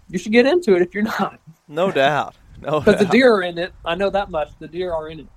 you 0.10 0.20
should 0.20 0.32
get 0.32 0.46
into 0.46 0.76
it 0.76 0.82
if 0.82 0.94
you're 0.94 1.04
not, 1.04 1.40
no 1.68 1.92
doubt. 1.92 2.36
No 2.62 2.80
because 2.86 3.00
the 3.00 3.06
deer 3.06 3.34
are 3.34 3.44
in 3.44 3.58
it. 3.58 3.74
I 3.86 3.96
know 3.96 4.10
that 4.10 4.30
much. 4.30 4.50
The 4.60 4.68
deer 4.68 4.94
are 4.94 5.10
in 5.10 5.22
it. 5.22 5.28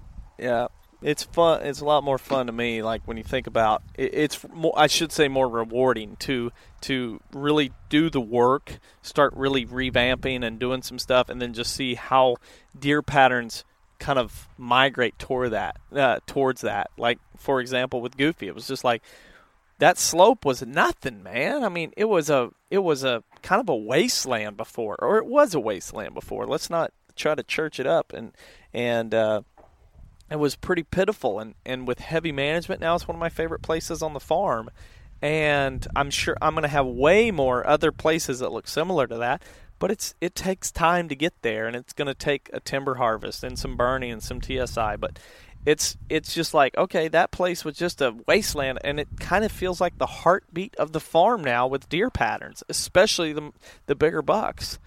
Yeah, 0.40 0.68
it's 1.03 1.22
fun. 1.22 1.62
It's 1.62 1.81
a 1.81 1.85
lot 1.85 2.03
more 2.03 2.18
fun 2.18 2.46
to 2.46 2.53
me. 2.53 2.83
Like 2.83 3.03
when 3.05 3.16
you 3.16 3.22
think 3.22 3.46
about 3.46 3.83
it, 3.96 4.14
it's 4.14 4.46
more. 4.53 4.72
I 4.76 4.87
should 4.87 5.12
say 5.12 5.29
more 5.29 5.48
rewarding 5.48 6.16
to 6.20 6.50
to 6.83 7.20
really 7.33 7.72
do 7.88 8.11
the 8.11 8.20
work, 8.20 8.79
start 9.03 9.35
really 9.37 9.66
revamping 9.66 10.44
and 10.44 10.59
doing 10.59 10.83
some 10.83 10.98
stuff, 10.98 11.29
and 11.29 11.40
then 11.40 11.53
just 11.53 11.74
see 11.74 11.94
how 11.94 12.37
deer 12.79 13.03
patterns 13.03 13.64
kind 13.98 14.18
of 14.18 14.48
migrate 14.57 15.18
toward 15.18 15.50
that 15.53 15.76
uh, 15.94 16.20
towards 16.26 16.62
that. 16.62 16.90
Like 16.96 17.18
for 17.37 17.61
example, 17.61 18.00
with 18.00 18.16
Goofy, 18.16 18.48
it 18.48 18.55
was 18.55 18.66
just 18.66 18.85
like 18.85 19.03
that 19.79 19.98
slope 19.98 20.44
was 20.44 20.64
nothing, 20.64 21.22
man. 21.22 21.64
I 21.64 21.68
mean, 21.68 21.92
it 21.96 22.07
was 22.07 22.31
a 22.31 22.50
it 22.70 22.79
was 22.79 23.05
a 23.05 23.22
kind 23.42 23.61
of 23.61 23.68
a 23.68 23.76
wasteland 23.76 24.57
before, 24.57 24.96
or 24.98 25.18
it 25.18 25.26
was 25.26 25.55
a 25.55 25.61
wasteland 25.61 26.14
before. 26.14 26.46
Let's 26.46 26.70
not 26.70 26.92
try 27.16 27.35
to 27.35 27.42
church 27.42 27.81
it 27.81 27.87
up 27.87 28.12
and 28.12 28.33
and. 28.72 29.14
Uh, 29.14 29.42
it 30.30 30.38
was 30.38 30.56
pretty 30.56 30.82
pitiful 30.82 31.40
and, 31.40 31.54
and 31.66 31.88
with 31.88 31.98
heavy 31.98 32.32
management 32.32 32.80
now 32.80 32.94
it's 32.94 33.08
one 33.08 33.16
of 33.16 33.20
my 33.20 33.28
favorite 33.28 33.62
places 33.62 34.02
on 34.02 34.12
the 34.12 34.20
farm. 34.20 34.70
And 35.22 35.86
i'm 35.94 36.10
sure 36.10 36.36
i'm 36.40 36.54
going 36.54 36.62
to 36.62 36.68
have 36.68 36.86
way 36.86 37.30
more 37.30 37.66
other 37.66 37.92
places 37.92 38.38
that 38.38 38.52
look 38.52 38.66
similar 38.66 39.06
to 39.06 39.18
that 39.18 39.42
but 39.78 39.90
it's 39.90 40.14
it 40.20 40.34
takes 40.36 40.70
time 40.70 41.08
to 41.08 41.16
get 41.16 41.34
there 41.42 41.66
and 41.66 41.74
it's 41.74 41.92
going 41.92 42.06
to 42.06 42.14
take 42.14 42.48
a 42.52 42.60
timber 42.60 42.94
harvest 42.94 43.42
and 43.42 43.58
some 43.58 43.76
burning 43.76 44.12
and 44.12 44.22
some 44.22 44.40
tsi 44.40 44.96
but 44.98 45.18
it's 45.66 45.96
it's 46.08 46.32
just 46.32 46.54
like 46.54 46.76
okay 46.78 47.08
that 47.08 47.30
place 47.30 47.64
was 47.64 47.76
just 47.76 48.00
a 48.00 48.14
wasteland 48.26 48.78
and 48.82 48.98
it 48.98 49.08
kind 49.18 49.44
of 49.44 49.52
feels 49.52 49.80
like 49.80 49.98
the 49.98 50.06
heartbeat 50.06 50.74
of 50.76 50.92
the 50.92 51.00
farm 51.00 51.42
now 51.42 51.66
with 51.66 51.88
deer 51.88 52.08
patterns 52.10 52.62
especially 52.68 53.32
the 53.32 53.52
the 53.86 53.94
bigger 53.94 54.22
bucks 54.22 54.78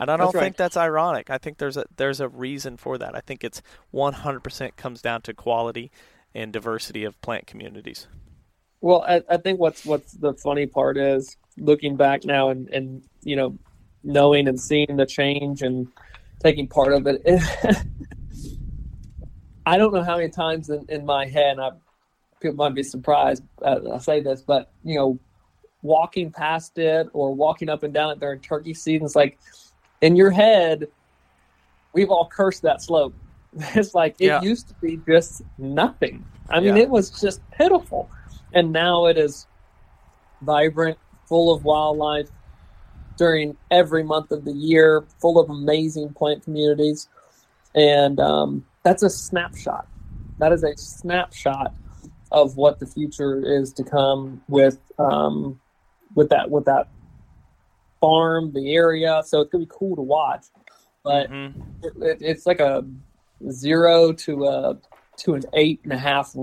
and 0.00 0.10
I 0.10 0.16
don't 0.16 0.26
That's 0.26 0.34
right. 0.34 0.42
think 0.44 0.56
that's 0.56 0.76
ironic. 0.78 1.30
I 1.30 1.38
think 1.38 1.58
there's 1.58 1.76
a 1.76 1.84
there's 1.96 2.20
a 2.20 2.28
reason 2.28 2.78
for 2.78 2.96
that. 2.98 3.14
I 3.14 3.20
think 3.20 3.44
it's 3.44 3.60
100% 3.94 4.76
comes 4.76 5.02
down 5.02 5.20
to 5.22 5.34
quality 5.34 5.90
and 6.34 6.52
diversity 6.52 7.04
of 7.04 7.20
plant 7.20 7.46
communities. 7.46 8.08
Well, 8.80 9.04
I, 9.06 9.22
I 9.28 9.36
think 9.36 9.60
what's 9.60 9.84
what's 9.84 10.12
the 10.12 10.32
funny 10.32 10.66
part 10.66 10.96
is 10.96 11.36
looking 11.58 11.96
back 11.96 12.24
now 12.24 12.48
and 12.48 12.68
and 12.70 13.02
you 13.22 13.36
know 13.36 13.58
knowing 14.02 14.48
and 14.48 14.58
seeing 14.58 14.96
the 14.96 15.04
change 15.04 15.60
and 15.60 15.86
taking 16.42 16.66
part 16.66 16.94
of 16.94 17.06
it. 17.06 17.22
I 19.66 19.76
don't 19.76 19.92
know 19.92 20.02
how 20.02 20.16
many 20.16 20.30
times 20.30 20.70
in, 20.70 20.86
in 20.88 21.04
my 21.04 21.26
head, 21.26 21.58
I, 21.58 21.72
people 22.40 22.56
might 22.56 22.74
be 22.74 22.82
surprised 22.82 23.42
uh, 23.60 23.80
I 23.92 23.98
say 23.98 24.20
this, 24.20 24.40
but 24.40 24.72
you 24.82 24.94
know, 24.94 25.18
walking 25.82 26.32
past 26.32 26.78
it 26.78 27.08
or 27.12 27.34
walking 27.34 27.68
up 27.68 27.82
and 27.82 27.92
down 27.92 28.12
it 28.12 28.20
during 28.20 28.40
turkey 28.40 28.72
season, 28.72 29.04
it's 29.04 29.14
like 29.14 29.38
in 30.00 30.16
your 30.16 30.30
head, 30.30 30.88
we've 31.92 32.10
all 32.10 32.26
cursed 32.26 32.62
that 32.62 32.82
slope. 32.82 33.14
It's 33.74 33.94
like 33.94 34.16
it 34.20 34.26
Yeah. 34.26 34.42
used 34.42 34.68
to 34.68 34.74
be 34.80 34.98
just 35.08 35.42
nothing. 35.58 36.24
I 36.48 36.60
mean, 36.60 36.76
Yeah. 36.76 36.82
it 36.82 36.90
was 36.90 37.10
just 37.20 37.40
pitiful, 37.50 38.08
and 38.52 38.72
now 38.72 39.06
it 39.06 39.18
is 39.18 39.46
vibrant, 40.42 40.98
full 41.28 41.54
of 41.54 41.64
wildlife 41.64 42.30
during 43.16 43.56
every 43.70 44.02
month 44.02 44.30
of 44.30 44.44
the 44.44 44.52
year, 44.52 45.04
full 45.20 45.38
of 45.38 45.50
amazing 45.50 46.12
plant 46.14 46.42
communities, 46.44 47.08
and 47.74 48.18
um, 48.20 48.64
that's 48.82 49.02
a 49.02 49.10
snapshot. 49.10 49.86
That 50.38 50.52
is 50.52 50.62
a 50.64 50.76
snapshot 50.76 51.74
of 52.32 52.56
what 52.56 52.78
the 52.78 52.86
future 52.86 53.42
is 53.44 53.72
to 53.74 53.84
come 53.84 54.40
with 54.48 54.78
um, 54.98 55.60
with 56.14 56.30
that 56.30 56.50
with 56.50 56.64
that 56.64 56.88
farm, 58.00 58.52
the 58.52 58.74
area. 58.74 59.22
So 59.24 59.40
it's 59.40 59.50
gonna 59.50 59.64
be 59.64 59.70
cool 59.72 59.96
to 59.96 60.02
watch, 60.02 60.46
but 61.02 61.30
Mhm. 61.30 61.54
it, 61.82 61.92
it, 62.02 62.18
it's 62.20 62.46
like 62.46 62.60
a 62.60 62.84
zero 63.50 64.12
to 64.12 64.46
a 64.46 64.78
to 65.18 65.34
an 65.34 65.42
eight 65.52 65.80
and 65.84 65.92
a 65.92 65.98
half 65.98 66.34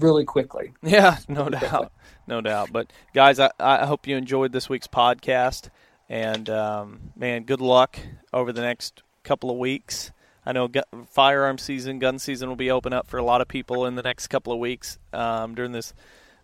really 0.00 0.24
quickly. 0.24 0.72
Yeah, 0.82 1.18
no 1.28 1.48
doubt, 1.48 1.92
no 2.26 2.40
doubt. 2.40 2.70
But 2.72 2.92
guys, 3.14 3.38
I, 3.38 3.50
I 3.60 3.86
hope 3.86 4.06
you 4.06 4.16
enjoyed 4.16 4.50
this 4.52 4.68
week's 4.68 4.88
podcast, 4.88 5.68
and 6.08 6.50
um, 6.50 7.12
man, 7.16 7.44
good 7.44 7.60
luck 7.60 7.98
over 8.32 8.52
the 8.52 8.60
next 8.62 9.02
couple 9.22 9.50
of 9.50 9.56
weeks. 9.56 10.10
I 10.46 10.52
know 10.52 10.68
gu- 10.68 10.82
firearm 11.10 11.56
season, 11.58 11.98
gun 12.00 12.18
season 12.18 12.48
will 12.48 12.56
be 12.56 12.70
open 12.70 12.92
up 12.92 13.06
for 13.06 13.16
a 13.18 13.22
lot 13.24 13.40
of 13.40 13.48
people 13.48 13.86
in 13.86 13.94
the 13.94 14.02
next 14.02 14.26
couple 14.26 14.52
of 14.52 14.58
weeks 14.58 14.98
um, 15.12 15.54
during 15.54 15.72
this 15.72 15.94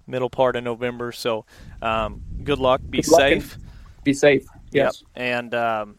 middle 0.07 0.31
part 0.31 0.57
of 0.57 0.65
November. 0.65 1.13
So, 1.13 1.45
um, 1.83 2.23
good 2.43 2.59
luck. 2.59 2.81
Be 2.89 3.03
Good 3.03 3.11
luck 3.11 3.21
safe. 3.21 3.59
Be 4.05 4.15
safe. 4.15 4.47
Yes. 4.73 5.03
Yep. 5.03 5.23
And 5.23 5.55
um, 5.55 5.99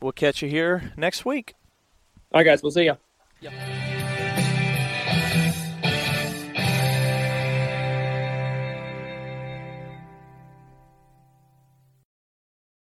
we'll 0.00 0.12
catch 0.12 0.42
you 0.42 0.48
here 0.48 0.92
next 0.96 1.24
week. 1.24 1.54
All 2.32 2.40
right, 2.40 2.44
guys. 2.44 2.62
We'll 2.62 2.72
see 2.72 2.84
ya. 2.84 2.96
Yep. 3.40 3.95